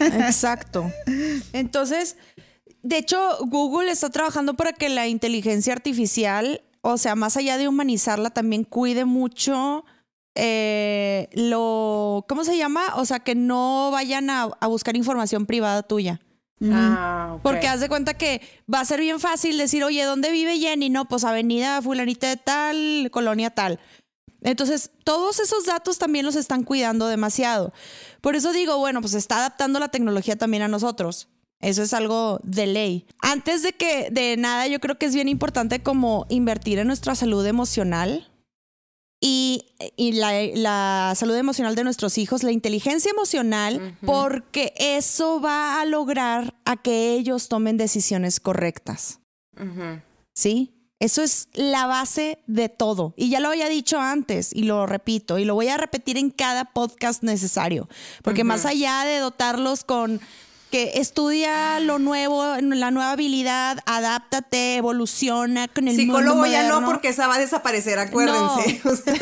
[0.00, 0.90] Exacto.
[1.52, 2.16] Entonces,
[2.82, 7.68] de hecho, Google está trabajando para que la inteligencia artificial, o sea, más allá de
[7.68, 9.84] humanizarla, también cuide mucho
[10.34, 12.94] eh, lo, ¿cómo se llama?
[12.96, 16.20] O sea, que no vayan a, a buscar información privada tuya.
[16.64, 17.38] Ah.
[17.42, 18.40] Porque haz de cuenta que
[18.72, 20.88] va a ser bien fácil decir, oye, ¿dónde vive Jenny?
[20.88, 23.78] No, pues avenida fulanita de tal, colonia tal.
[24.42, 27.72] Entonces, todos esos datos también los están cuidando demasiado.
[28.20, 31.28] Por eso digo, bueno, pues está adaptando la tecnología también a nosotros.
[31.60, 33.06] Eso es algo de ley.
[33.20, 37.14] Antes de que, de nada, yo creo que es bien importante como invertir en nuestra
[37.14, 38.30] salud emocional
[39.20, 39.64] y,
[39.96, 45.84] y la, la salud emocional de nuestros hijos, la inteligencia emocional, porque eso va a
[45.84, 49.20] lograr a que ellos tomen decisiones correctas.
[50.34, 50.72] ¿Sí?
[50.98, 53.12] Eso es la base de todo.
[53.16, 56.30] Y ya lo había dicho antes y lo repito y lo voy a repetir en
[56.30, 57.88] cada podcast necesario.
[58.22, 60.20] Porque más allá de dotarlos con
[60.70, 66.84] que estudia lo nuevo, la nueva habilidad, adáptate, evoluciona con el Psicólogo mundo ya no,
[66.84, 68.80] porque esa va a desaparecer, acuérdense.
[68.84, 69.14] O sea,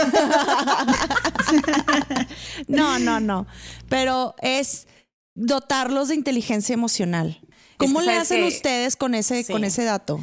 [2.66, 3.46] No, no, no.
[3.88, 4.86] Pero es
[5.34, 7.40] dotarlos de inteligencia emocional.
[7.76, 9.52] ¿Cómo que le hacen que- ustedes con ese, Sí.
[9.52, 10.20] con ese dato?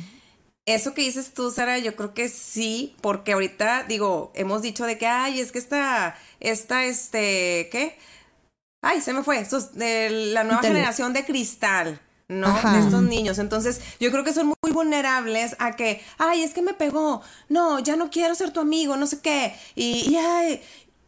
[0.65, 4.97] Eso que dices tú, Sara, yo creo que sí, porque ahorita, digo, hemos dicho de
[4.97, 7.97] que, ay, es que esta, esta, este, ¿qué?
[8.81, 12.47] Ay, se me fue, estos, de la nueva Tele- generación de cristal, ¿no?
[12.47, 12.73] Ajá.
[12.73, 13.37] De estos niños.
[13.39, 17.79] Entonces, yo creo que son muy vulnerables a que, ay, es que me pegó, no,
[17.79, 19.53] ya no quiero ser tu amigo, no sé qué.
[19.75, 20.61] Y, y, ay,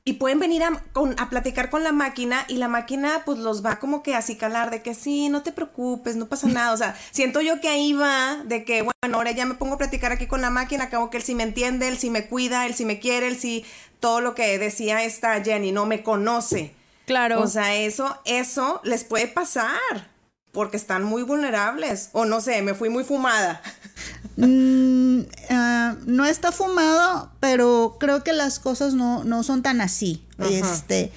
[0.05, 3.65] y pueden venir a, con- a platicar con la máquina y la máquina pues los
[3.65, 6.73] va como que así calar de que sí, no te preocupes, no pasa nada.
[6.73, 9.77] O sea, siento yo que ahí va de que, bueno, ahora ya me pongo a
[9.77, 12.65] platicar aquí con la máquina, acabo que él sí me entiende, él sí me cuida,
[12.67, 13.65] él sí me quiere, él sí,
[14.01, 16.75] todo lo que decía esta Jenny, no me conoce.
[17.05, 17.41] Claro.
[17.41, 20.11] O sea, eso, eso les puede pasar
[20.51, 22.09] porque están muy vulnerables.
[22.13, 23.61] O no sé, me fui muy fumada.
[24.37, 30.23] Mm, ah, no está fumado, pero creo que las cosas no, no son tan así.
[30.39, 31.11] Este,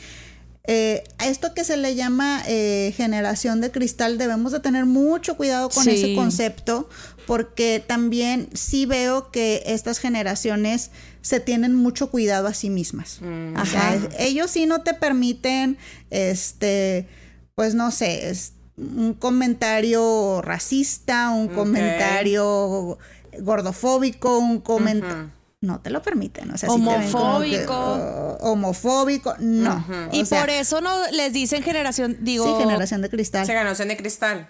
[0.65, 5.37] eh, a esto que se le llama eh, generación de cristal, debemos de tener mucho
[5.37, 5.91] cuidado con Sí.
[5.91, 6.89] ese concepto,
[7.27, 10.91] porque también sí veo que estas generaciones
[11.27, 13.19] se tienen mucho cuidado a sí mismas.
[13.19, 13.99] Sea, Ajá.
[14.17, 15.77] ellos sí no te permiten,
[16.11, 17.09] este,
[17.57, 22.97] pues no sé, es un comentario racista, un comentario
[23.41, 25.33] gordofóbico, un comentario...
[25.63, 27.75] No te lo permiten, o sea, sí te ven como que, Homofóbico.
[27.75, 29.85] oh, homofóbico, no.
[30.13, 32.45] y sea, por eso no les dicen generación, digo.
[32.45, 33.47] Sí, generación de cristal.
[33.47, 34.49] Se ganó de cristal.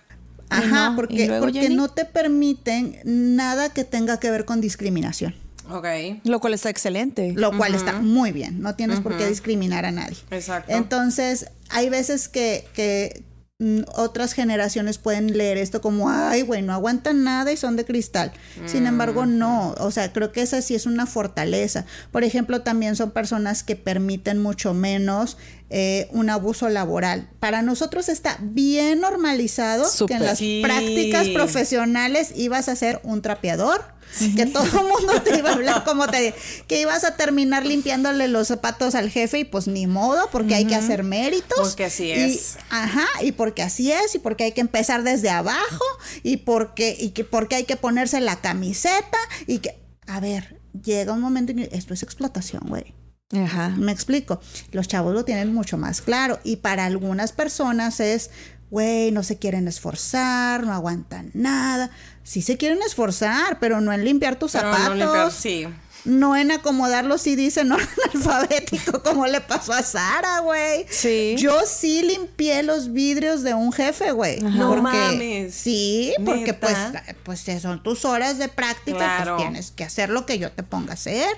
[0.50, 1.74] Ajá, no, ¿y porque, luego, porque Jenny?
[1.74, 5.45] no te permiten nada que tenga que ver con discriminación.
[5.70, 5.86] Ok.
[6.24, 7.32] Lo cual está excelente.
[7.36, 8.60] Lo cual está muy bien.
[8.62, 10.16] No tienes por qué discriminar a nadie.
[10.30, 10.72] Exacto.
[10.72, 13.24] Entonces, hay veces que, que
[13.58, 17.84] mm, otras generaciones pueden leer esto como, ay, güey, no aguantan nada y son de
[17.84, 18.32] cristal.
[18.66, 19.74] Sin embargo, no.
[19.78, 21.84] O sea, creo que esa sí es una fortaleza.
[22.12, 25.36] Por ejemplo, también son personas que permiten mucho menos
[25.68, 27.28] eh, un abuso laboral.
[27.40, 30.60] Para nosotros está bien normalizado que en las Sí.
[30.62, 33.95] prácticas profesionales ibas a ser un trapeador.
[34.34, 36.34] Que todo el mundo te iba a hablar como te
[36.66, 40.64] que ibas a terminar limpiándole los zapatos al jefe y pues ni modo porque hay
[40.64, 41.58] que hacer méritos.
[41.58, 42.56] Porque así Y- es.
[42.70, 45.84] ajá, y porque así es y porque hay que empezar desde abajo
[46.22, 51.12] y porque y que porque hay que ponerse la camiseta y que a ver, llega
[51.12, 52.94] un momento en que esto es explotación, güey.
[53.34, 53.70] Ajá.
[53.76, 54.40] Me explico.
[54.70, 56.38] Los chavos lo tienen mucho más claro.
[56.44, 58.30] Y para algunas personas es,
[58.70, 61.90] güey, no se quieren esforzar, no aguantan nada.
[62.26, 64.96] Sí se quieren esforzar, pero no en limpiar tus Pero no zapatos.
[64.98, 65.66] limpiar- sí.
[66.04, 70.86] No en acomodarlos si dice en orden alfabético, como le pasó a Sara, güey.
[70.90, 71.34] Sí.
[71.38, 74.40] Yo sí limpié los vidrios de un jefe, güey.
[74.40, 75.54] No Porque- mames.
[75.54, 76.76] Sí, porque pues,
[77.24, 79.36] pues son tus horas de práctica, Claro.
[79.36, 81.28] pues tienes que hacer lo que yo te ponga a hacer.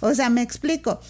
[0.00, 1.00] O sea, me explico.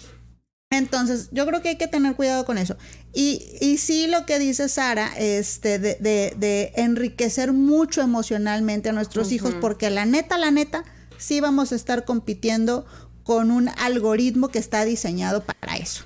[0.77, 2.75] Entonces, yo creo que hay que tener cuidado con eso.
[3.13, 8.91] Y, y sí lo que dice Sara, este, de, de, de enriquecer mucho emocionalmente a
[8.91, 10.83] nuestros hijos, porque la neta, la neta,
[11.17, 12.85] sí vamos a estar compitiendo
[13.23, 16.03] con un algoritmo que está diseñado para eso.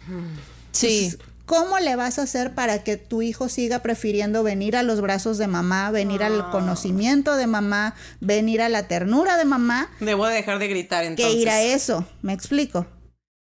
[0.72, 1.06] Sí.
[1.06, 5.00] Entonces, ¿Cómo le vas a hacer para que tu hijo siga prefiriendo venir a los
[5.00, 10.28] brazos de mamá, venir al conocimiento de mamá, venir a la ternura de mamá, Debo
[10.28, 11.34] de dejar de gritar entonces.
[11.36, 12.06] que ir a eso?
[12.22, 12.86] ¿Me explico?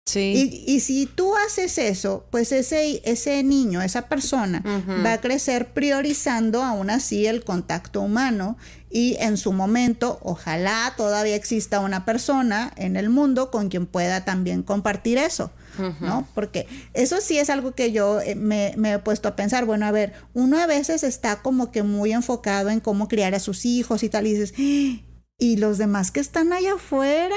[0.07, 0.65] Sí.
[0.67, 4.61] Y, y si tú haces eso, pues ese, ese niño, esa persona,
[5.05, 8.57] va a crecer priorizando aún así el contacto humano
[8.91, 14.25] y en su momento, ojalá todavía exista una persona en el mundo con quien pueda
[14.25, 15.53] también compartir eso.
[16.01, 16.27] ¿No?
[16.35, 19.65] Porque eso sí es algo que yo eh, me, me he puesto a pensar.
[19.65, 23.41] Bueno, a ver, uno a veces está como que muy enfocado en cómo criar a
[23.41, 25.01] sus hijos y tal, y dices, "Ah,
[25.39, 27.37] y los demás que están allá afuera,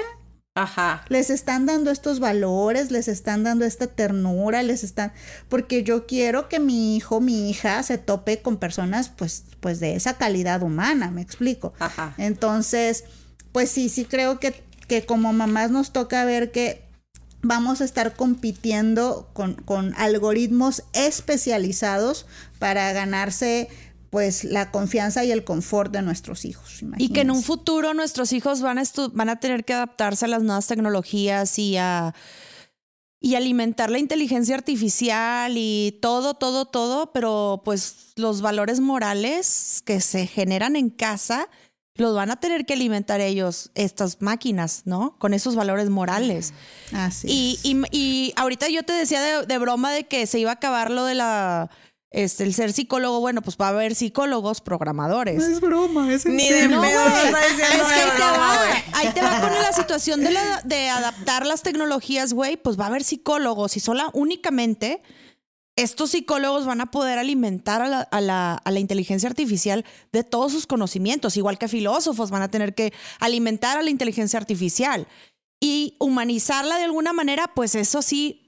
[0.56, 1.04] Ajá.
[1.10, 5.12] les están dando estos valores, les están dando esta ternura, les están
[5.50, 9.96] porque yo quiero que mi hijo, mi hija se tope con personas pues pues de
[9.96, 11.74] esa calidad humana, me explico.
[11.80, 12.14] Ajá.
[12.18, 13.06] Entonces,
[13.52, 14.54] pues sí, sí creo que
[14.88, 16.84] que como mamás nos toca ver que
[17.42, 22.26] vamos a estar compitiendo con, con algoritmos especializados
[22.60, 23.70] para ganarse
[24.14, 26.84] pues la confianza y el confort de nuestros hijos.
[27.00, 30.28] Y que en un futuro nuestros hijos van a, van a tener que adaptarse a
[30.28, 32.14] las nuevas tecnologías y a
[33.20, 40.00] y alimentar la inteligencia artificial y todo, todo, todo, pero pues los valores morales que
[40.00, 41.50] se generan en casa
[41.96, 45.18] los van a tener que alimentar ellos, estas máquinas, ¿no?
[45.18, 46.54] Con esos valores morales.
[46.92, 47.66] Así Y, es.
[47.66, 50.92] y, y ahorita yo te decía de, de broma de que se iba a acabar
[50.92, 51.72] lo de la
[52.14, 53.20] este, el ser psicólogo.
[53.20, 55.44] Bueno, pues va a haber psicólogos programadores.
[55.44, 56.68] es broma, es en Ni de.
[56.70, 57.82] No, pedo Es que de ahí
[58.16, 58.60] te va.
[58.94, 62.56] Ahí te va con la situación de, la- de adaptar las tecnologías, güey.
[62.56, 65.02] Pues va a haber psicólogos y sola únicamente
[65.76, 70.24] estos psicólogos van a poder alimentar a la, a la- a la inteligencia artificial de
[70.24, 75.08] todos sus conocimientos, igual que filósofos van a tener que alimentar a la inteligencia artificial
[75.60, 78.43] y humanizarla de alguna manera, pues eso sí.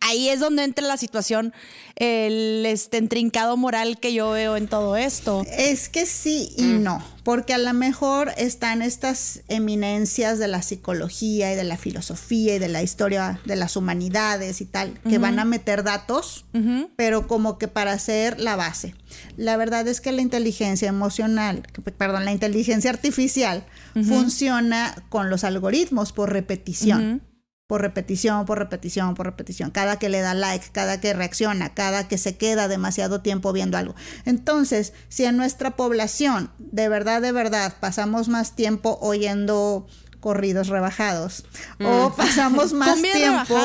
[0.00, 1.54] Ahí es donde entra la situación,
[1.96, 5.44] el este intrincado moral que yo veo en todo esto.
[5.50, 11.52] Es que sí y no, porque a lo mejor están estas eminencias de la psicología
[11.52, 15.38] y de la filosofía y de la historia de las humanidades y tal, que van
[15.38, 16.44] a meter datos,
[16.96, 18.94] pero como que para hacer la base.
[19.38, 21.62] La verdad es que la inteligencia emocional,
[21.96, 23.64] perdón, la inteligencia artificial
[24.06, 27.22] funciona con los algoritmos por repetición.
[27.66, 29.70] Por repetición, por repetición, por repetición.
[29.70, 33.78] Cada que le da like, cada que reacciona, cada que se queda demasiado tiempo viendo
[33.78, 33.94] algo.
[34.26, 39.86] Entonces, si en nuestra población, de verdad, de verdad, pasamos más tiempo oyendo
[40.20, 41.46] corridos rebajados,
[41.82, 43.56] o pasamos más tiempo,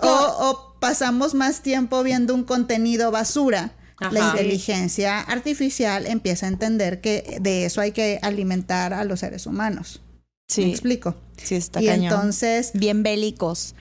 [0.00, 3.72] o, o pasamos más tiempo viendo un contenido basura,
[4.10, 9.46] la inteligencia artificial empieza a entender que de eso hay que alimentar a los seres
[9.46, 10.02] humanos.
[10.48, 11.14] ¿Me Sí, explico?
[11.42, 12.04] sí está y cañón.
[12.12, 13.74] entonces, Bien bélicos.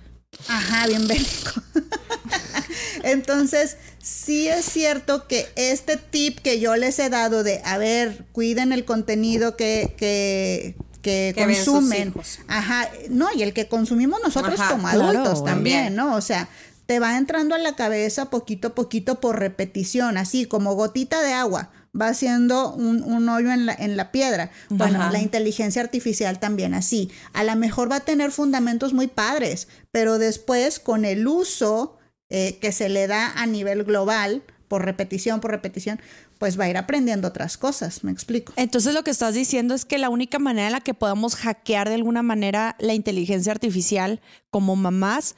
[0.48, 1.52] ajá, bien bélico.
[3.04, 8.26] entonces, sí es cierto que este tip que yo les he dado de, a ver,
[8.32, 12.14] cuiden el contenido que, que, que, Que consumen.
[12.48, 15.96] Ajá, no, y el que consumimos nosotros Ajá, como adultos también, también.
[15.96, 16.16] ¿no?
[16.16, 16.48] O sea,
[16.86, 21.34] te va entrando a la cabeza poquito a poquito por repetición, así como gotita de
[21.34, 21.72] agua.
[22.00, 24.50] Va haciendo un, un hoyo en la, en la piedra.
[24.70, 25.12] Bueno, Ajá.
[25.12, 27.12] la inteligencia artificial también así.
[27.34, 31.98] A lo mejor va a tener fundamentos muy padres, pero después con el uso
[32.30, 36.00] eh, que se le da a nivel global, por repetición, por repetición,
[36.38, 38.54] pues va a ir aprendiendo otras cosas, me explico.
[38.56, 41.90] Entonces lo que estás diciendo es que la única manera en la que podamos hackear
[41.90, 45.36] de alguna manera la inteligencia artificial como mamás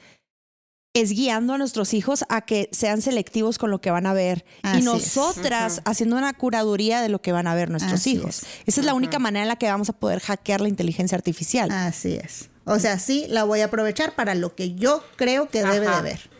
[0.94, 4.44] es guiando a nuestros hijos a que sean selectivos con lo que van a ver
[4.62, 8.42] Así y nosotras haciendo una curaduría de lo que van a ver nuestros Así hijos.
[8.44, 8.46] es.
[8.66, 11.70] Esa es la única manera en la que vamos a poder hackear la inteligencia artificial.
[11.72, 12.48] Así es.
[12.64, 16.02] O sea, sí la voy a aprovechar para lo que yo creo que debe de
[16.02, 16.30] ver.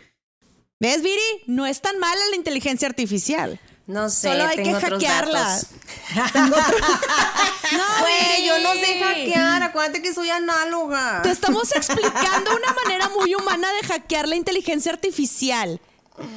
[0.80, 1.20] ¿Ves, Viri?
[1.46, 3.60] No es tan mala la inteligencia artificial.
[3.86, 5.40] No sé, Solo hay que otros hackearla.
[5.40, 5.66] datos.
[7.72, 9.62] No, Güey, yo no sé hackear.
[9.62, 11.22] Acuérdate que soy análoga.
[11.22, 15.80] Te estamos explicando una manera muy humana de hackear la inteligencia artificial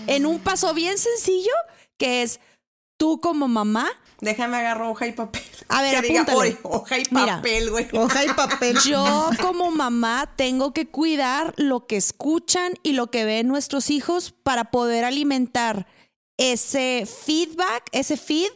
[0.07, 1.51] en un paso bien sencillo
[1.97, 2.39] que es
[2.97, 3.87] tú como mamá.
[4.19, 5.43] Déjame agarrar hoja y papel.
[5.69, 6.39] A ver, que diga, apúntale.
[6.49, 7.87] "Oye, hoja y papel, güey.
[7.93, 8.77] Hoja y papel.
[8.83, 14.31] Yo como mamá tengo que cuidar lo que escuchan y lo que ven nuestros hijos
[14.31, 15.85] para poder alimentar
[16.37, 18.49] ese feedback, ese feed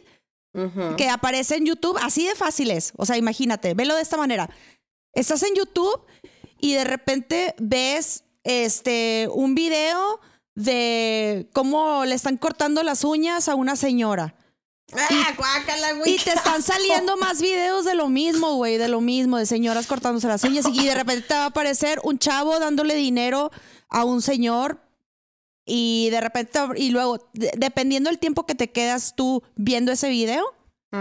[0.96, 1.98] que aparece en YouTube.
[2.00, 2.92] Así de fácil es.
[2.96, 4.50] O sea, imagínate, velo de esta manera.
[5.14, 6.04] Estás en YouTube
[6.58, 10.20] y de repente ves este, un video
[10.54, 14.34] de cómo le están cortando las uñas a una señora.
[14.94, 16.14] Ah, guácala, güey.
[16.14, 19.86] Y te están saliendo más videos de lo mismo, güey, de lo mismo, de señoras
[19.86, 20.66] cortándose las uñas.
[20.70, 23.50] Y de repente te va a aparecer un chavo dándole dinero
[23.88, 24.80] a un señor.
[25.64, 30.08] Y de repente, y luego, de- dependiendo del tiempo que te quedas tú viendo ese
[30.08, 30.44] video,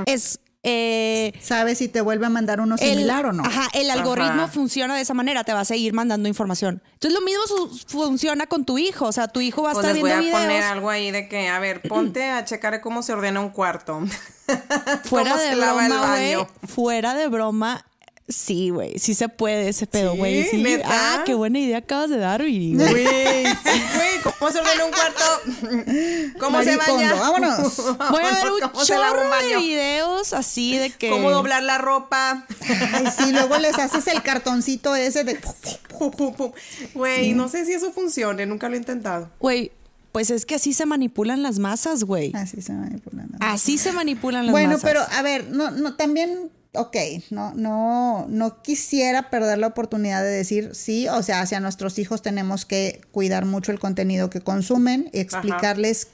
[0.06, 0.40] es.
[0.64, 3.44] eh, ¿Sabes si te vuelve a mandar uno el- similar o no?
[3.44, 4.48] Ajá, el algoritmo Ajá.
[4.48, 6.84] funciona de esa manera, te va a seguir mandando información.
[6.94, 9.86] Entonces lo mismo su- funciona con tu hijo, o sea, tu hijo va a Pues
[9.86, 12.46] estar les voy viendo a videos poner algo ahí de que, a ver, ponte a
[12.46, 14.00] checar cómo se ordena un cuarto.
[15.06, 16.48] fuera cómo de se lava el broma, güey.
[16.68, 17.86] Fuera de broma,
[18.32, 20.44] sí, güey, sí se puede ese pedo, güey.
[20.46, 20.64] Sí.
[20.86, 22.92] Ah, qué buena idea acabas de dar, Viri, güey.
[22.92, 26.40] Güey, sí, güey, ¿cómo se ordena un cuarto?
[26.40, 27.14] ¿Cómo se baña?
[27.20, 27.78] vámonos.
[28.10, 31.10] Voy a ver Vámonos, un ¿Cómo se lava un chorro de videos así de que
[31.10, 32.46] ¿Cómo doblar la ropa?
[32.94, 35.40] Ay, sí, luego les haces el cartoncito ese de...
[35.98, 36.52] Pum, pum, pum.
[36.94, 39.30] Güey, no sé si eso funcione, nunca lo he intentado.
[39.40, 39.72] Güey,
[40.12, 42.32] pues es que así se manipulan las masas, güey.
[42.36, 43.30] Así se manipulan.
[43.40, 44.84] Así se manipulan las Bueno, masas.
[44.84, 46.96] pero a ver, no, no, también, ok,
[47.32, 52.22] no, no, no quisiera perder la oportunidad de decir sí, o sea, hacia nuestros hijos
[52.22, 56.08] tenemos que cuidar mucho el contenido que consumen y explicarles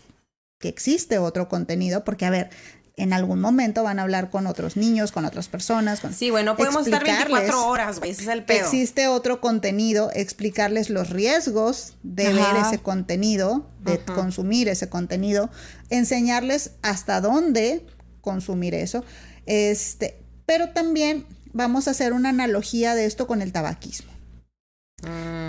[0.60, 2.49] que existe otro contenido, porque a ver,
[2.95, 5.99] en algún momento van a hablar con otros niños, con otras personas.
[5.99, 8.66] Con, Sí, güey, no podemos estar explicarles 24 horas, güey, ese es el pedo.
[8.66, 12.53] existe otro contenido, explicarles los riesgos de Ajá.
[12.53, 15.51] ver ese contenido, de consumir ese contenido,
[15.91, 17.86] enseñarles hasta dónde
[18.22, 19.05] consumir eso.
[19.45, 20.18] Este,
[20.48, 24.12] pero también vamos a hacer una analogía de esto con el tabaquismo.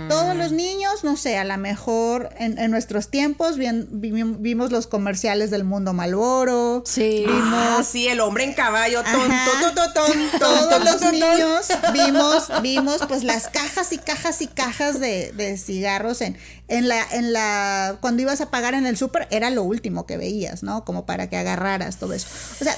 [0.09, 4.71] Todos los niños, no sé, a lo mejor en, en nuestros tiempos bien- vi- vimos
[4.71, 6.83] los comerciales del mundo Malboro.
[6.85, 7.25] Sí.
[7.27, 9.29] Ah, sí, el hombre en caballo, ton,
[9.73, 15.31] ton, ton, todos los niños vimos, vimos pues las cajas y cajas y cajas de,
[15.31, 16.37] de cigarros en,
[16.67, 20.17] en la, en la, cuando ibas a pagar en el súper, era lo último que
[20.17, 20.85] veías, ¿no?
[20.85, 22.27] Como para que agarraras todo eso.
[22.61, 22.75] O sea,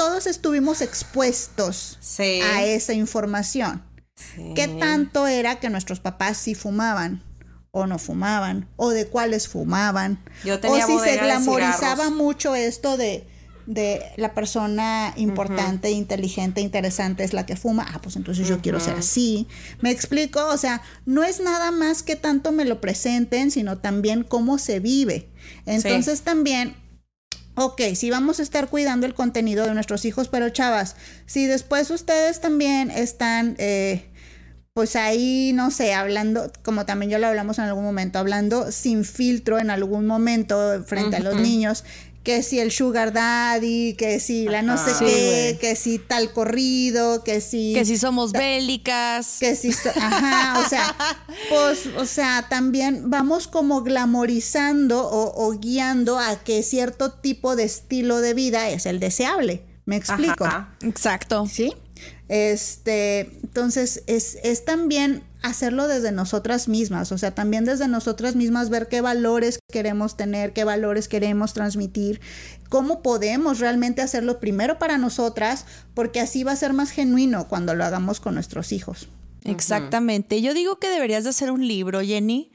[0.00, 2.40] todos estuvimos expuestos Sí.
[2.40, 3.82] a esa información.
[4.14, 4.52] Sí.
[4.56, 7.22] ¿Qué tanto era que nuestros papás sí fumaban?
[7.72, 13.28] o no fumaban, o de cuáles fumaban, Yo o si se glamorizaba mucho esto de,
[13.66, 18.80] de la persona importante, inteligente, interesante es la que fuma, ah, pues entonces yo quiero
[18.80, 19.46] ser así.
[19.80, 24.24] Me explico, o sea, no es nada más que tanto me lo presenten, sino también
[24.24, 25.28] cómo se vive.
[25.64, 26.74] Entonces también
[27.62, 30.96] Ok, sí vamos a estar cuidando el contenido de nuestros hijos, pero chavas,
[31.26, 34.06] si después ustedes también están, eh,
[34.72, 39.04] pues ahí, no sé, hablando, como también ya lo hablamos en algún momento, hablando sin
[39.04, 41.84] filtro en algún momento frente a los niños,
[42.22, 47.24] que si el sugar daddy, que si la no sé qué, que si tal corrido,
[47.24, 47.72] que si...
[47.72, 49.38] Que si somos bélicas.
[49.40, 50.94] Que si, so- ajá, o sea,
[51.48, 57.64] pues, o sea, también vamos como glamorizando o, o guiando a que cierto tipo de
[57.64, 59.64] estilo de vida es el deseable.
[59.86, 60.44] ¿Me explico?
[60.44, 60.76] Ajá.
[60.82, 61.46] Exacto.
[61.50, 61.72] ¿Sí?
[62.28, 68.68] Este, entonces es, es también hacerlo desde nosotras mismas, o sea, también desde nosotras mismas
[68.70, 72.20] ver qué valores queremos tener, qué valores queremos transmitir,
[72.68, 77.74] cómo podemos realmente hacerlo primero para nosotras, porque así va a ser más genuino cuando
[77.74, 79.08] lo hagamos con nuestros hijos.
[79.44, 80.42] Exactamente.
[80.42, 82.52] Yo digo que deberías de hacer un libro, Jenny.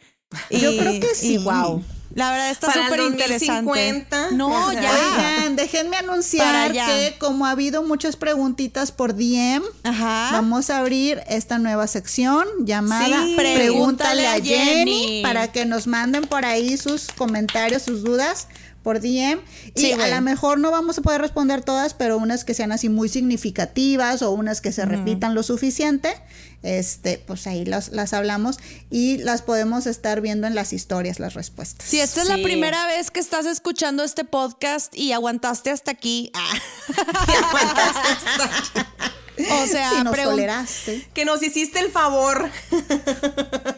[0.52, 1.38] Yo creo que sí.
[1.38, 1.84] wow.
[2.14, 3.66] La verdad está súper interesante.
[3.66, 4.92] 2050, No, o sea, ya.
[4.92, 10.30] Oigan, déjenme anunciar que como ha habido muchas preguntitas por DM, Ajá.
[10.32, 13.34] vamos a abrir esta nueva sección llamada Sí.
[13.36, 15.24] Pregúntale a Pregúntale a Jenny, Jenny.
[15.24, 18.48] para que nos manden por ahí sus comentarios, sus dudas
[18.84, 19.42] por DM
[19.74, 22.88] y a lo mejor no vamos a poder responder todas, pero unas que sean así
[22.88, 26.14] muy significativas o unas que se repitan lo suficiente,
[26.66, 28.58] este, pues ahí las, las hablamos
[28.90, 31.88] y las podemos estar viendo en las historias, las respuestas.
[31.88, 36.32] Si esta es la primera vez que estás escuchando este podcast y aguantaste hasta aquí,
[36.34, 36.54] ah.
[39.64, 41.08] o sea, si nos pregun- toleraste.
[41.14, 42.50] Que nos hiciste el favor.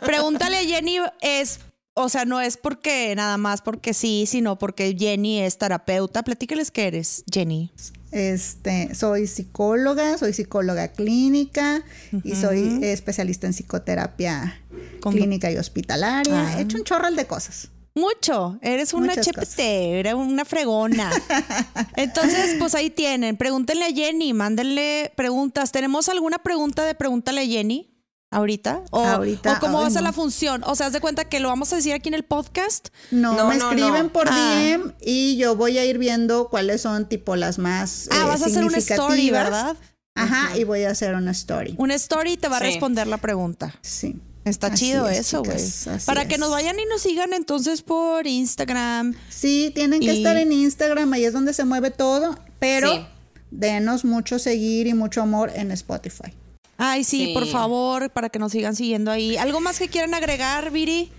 [0.02, 1.60] pregúntale a Jenny es,
[1.94, 6.24] o sea, no es porque nada más porque sí, sino porque Jenny es terapeuta.
[6.24, 7.72] Platícales qué eres, Jenny.
[8.12, 11.84] Este, soy psicóloga, soy psicóloga clínica
[12.24, 14.62] y soy especialista en psicoterapia
[15.01, 16.47] Con- clínica y hospitalaria.
[16.47, 16.60] Ah.
[16.60, 17.70] He hecho un chorral de cosas.
[17.95, 21.12] Mucho, eres una HPT, eres una fregona.
[21.95, 23.38] Entonces, pues ahí tienen.
[23.38, 25.72] Pregúntenle a Jenny, mándenle preguntas.
[25.72, 27.97] ¿Tenemos alguna pregunta de pregúntale a Jenny
[28.32, 28.84] ahorita?
[28.91, 30.07] ¿O, Ahorita, o cómo ay, va a ser no.
[30.09, 30.63] la función?
[30.65, 32.89] O sea, haz de cuenta que lo vamos a decir aquí en el podcast.
[33.11, 34.13] No, No, me no, escriben no.
[34.13, 34.59] por Ah.
[34.59, 38.41] DM y yo voy a ir viendo cuáles son tipo las más Ah, eh, vas
[38.41, 39.30] a hacer una story.
[39.30, 39.75] ¿verdad?
[40.15, 41.75] Ajá, y voy a hacer una story.
[41.78, 43.75] Una story y te va a responder la pregunta.
[43.82, 44.15] Sí.
[44.45, 45.57] Está Así chido es, eso, güey.
[46.05, 49.13] Para que nos vayan y nos sigan entonces por Instagram.
[49.30, 53.05] Sí, tienen que Y- estar en Instagram, ahí es donde se mueve todo, pero Sí.
[53.51, 56.34] denos mucho seguir y mucho amor en Spotify.
[56.78, 57.34] Ay, sí, Sí.
[57.34, 59.36] por favor, para que nos sigan siguiendo ahí.
[59.38, 61.11] ¿Algo más que quieran agregar, Viri?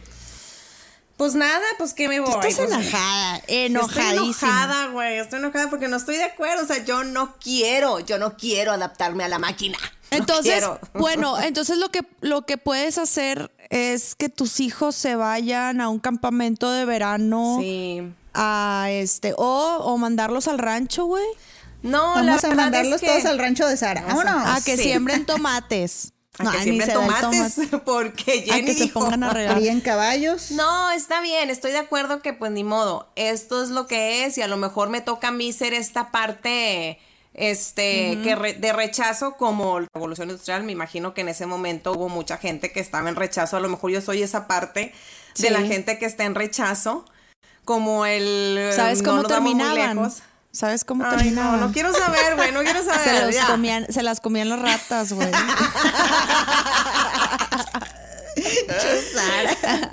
[1.16, 2.28] Pues nada, pues que me voy.
[2.30, 4.20] Estás Pues, enojada, Estoy enojadísima.
[4.22, 5.18] enojada, güey.
[5.18, 6.62] Estoy enojada porque no estoy de acuerdo.
[6.62, 9.76] O sea, yo no quiero, yo no quiero adaptarme a la máquina.
[10.12, 15.80] Entonces, bueno, entonces lo que, lo que puedes hacer es que tus hijos se vayan
[15.80, 18.00] a un campamento de verano Sí.
[18.32, 21.26] a este, o, o mandarlos al rancho, güey.
[21.82, 23.06] No, Vamos la a mandarlos es que...
[23.06, 24.02] todos al rancho de Sara.
[24.02, 24.46] Vámonos.
[24.46, 24.82] A que sí.
[24.84, 26.12] siembren tomates.
[26.40, 27.78] A que ni siembren tomates, tomate.
[27.84, 29.60] porque A Jenny que se dijo- pongan a regar.
[29.82, 30.52] Caballos.
[30.52, 34.38] No, está bien, estoy de acuerdo que pues ni modo, esto es lo que es
[34.38, 37.00] y a lo mejor me toca a mí ser esta parte
[37.34, 41.92] este que re- de rechazo como la revolución industrial, me imagino que en ese momento
[41.92, 44.92] hubo mucha gente que estaba en rechazo, a lo mejor yo soy esa parte
[45.38, 47.04] de la gente que está en rechazo,
[47.64, 49.96] como el ¿Sabes no cómo muy terminaban?
[49.96, 50.22] lejos.
[50.58, 53.00] ¿Sabes cómo Ay, no, no quiero saber, güey, no quiero saber.
[53.00, 53.46] se, los ya.
[53.46, 55.30] comían, se las comían las ratas, güey.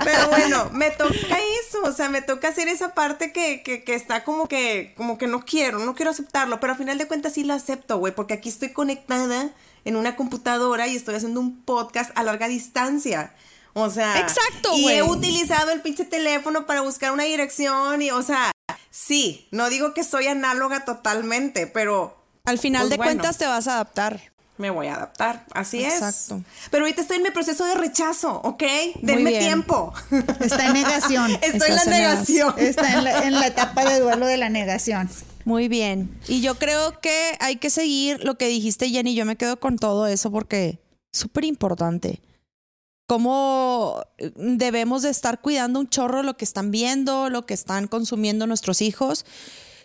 [0.03, 3.93] Pero bueno, me toca eso, o sea, me toca hacer esa parte que, que, que
[3.93, 7.33] está como que, como que no quiero, no quiero aceptarlo, pero al final de cuentas
[7.33, 9.51] sí lo acepto, güey, porque aquí estoy conectada
[9.83, 13.35] en una computadora y estoy haciendo un podcast a larga distancia.
[13.73, 18.23] O sea, Exacto, y he utilizado el pinche teléfono para buscar una dirección y, o
[18.23, 18.51] sea,
[18.95, 22.15] sí, no digo que soy análoga totalmente, pero
[22.45, 23.09] Al final Pues de bueno.
[23.11, 24.21] cuentas te vas a adaptar.
[24.57, 26.37] me voy a adaptar, así Exacto.
[26.37, 26.69] es.
[26.71, 28.63] Pero ahorita estoy en mi proceso de rechazo, ¿ok?
[29.01, 29.93] Denme tiempo.
[30.39, 31.31] Está en negación.
[31.41, 32.53] Estoy en la Estás en negación.
[32.57, 35.09] Está en la, en la etapa de duelo de la negación.
[35.43, 36.09] Muy bien.
[36.27, 39.13] Y yo creo que hay que seguir lo que dijiste, Jenny.
[39.13, 40.79] Yo me quedo con todo eso porque
[41.11, 42.21] es súper importante.
[43.07, 47.87] Cómo eh, debemos de estar cuidando un chorro lo que están viendo, lo que están
[47.87, 49.25] consumiendo nuestros hijos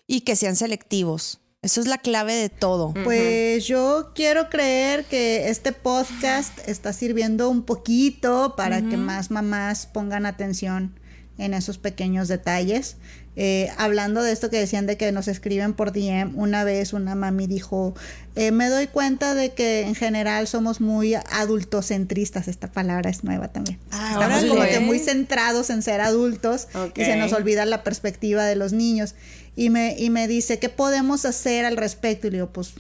[0.06, 1.40] y que sean selectivos.
[1.62, 2.94] Eso es la clave de todo.
[3.04, 9.86] Pues yo quiero creer que este podcast está sirviendo un poquito para que más mamás
[9.86, 10.98] pongan atención
[11.36, 12.96] en esos pequeños detalles.
[13.36, 17.14] Eh, hablando de esto que decían de que nos escriben por DM, una vez una
[17.14, 17.94] mami dijo,
[18.34, 23.48] eh, me doy cuenta de que en general somos muy adultocentristas, esta palabra es nueva
[23.48, 23.78] también.
[23.92, 28.44] Ah, Estamos como que muy centrados en ser adultos y se nos olvida la perspectiva
[28.44, 29.14] de los niños.
[29.56, 32.26] Y me, y me dice, ¿qué podemos hacer al respecto?
[32.26, 32.74] Y le digo, pues,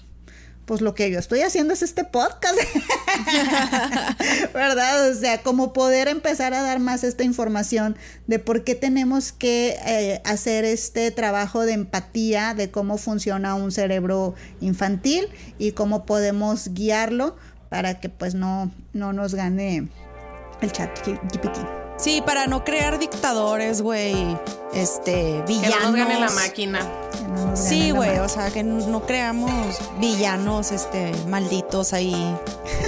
[0.70, 2.54] pues lo que yo estoy haciendo es este podcast.
[4.54, 5.10] ¿Verdad?
[5.10, 7.96] O sea, como poder empezar a dar más esta información
[8.28, 13.72] de por qué tenemos que eh, hacer este trabajo de empatía de cómo funciona un
[13.72, 15.26] cerebro infantil
[15.58, 17.34] y cómo podemos guiarlo
[17.68, 19.88] para que pues no, no nos gane
[20.60, 21.79] el chat GPT.
[22.00, 24.14] Sí, para no crear dictadores, güey.
[24.72, 25.80] Este, Que villanos.
[25.82, 26.78] no nos gane la máquina.
[27.12, 29.50] Que no Sí, güey, o sea, que no creamos
[29.98, 32.14] villanos, este, malditos ahí,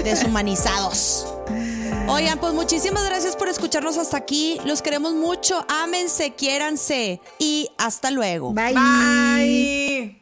[0.02, 1.26] deshumanizados.
[2.08, 4.58] Oigan, pues muchísimas gracias por escucharnos hasta aquí.
[4.64, 5.64] Los queremos mucho.
[5.68, 7.20] Ámense, quiéranse.
[7.38, 8.52] Y hasta luego.
[8.52, 8.74] Bye.
[8.74, 10.21] Bye.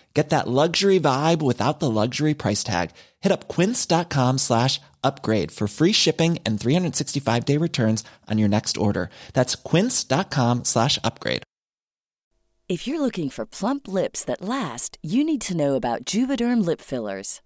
[0.13, 2.91] Get that luxury vibe without the luxury price tag.
[3.21, 8.77] Hit up quince.com slash upgrade for free shipping and 365 day returns on your next
[8.77, 9.09] order.
[9.33, 11.43] That's quince.com slash upgrade.
[12.69, 16.79] If you're looking for plump lips that last, you need to know about Juvederm lip
[16.79, 17.41] fillers.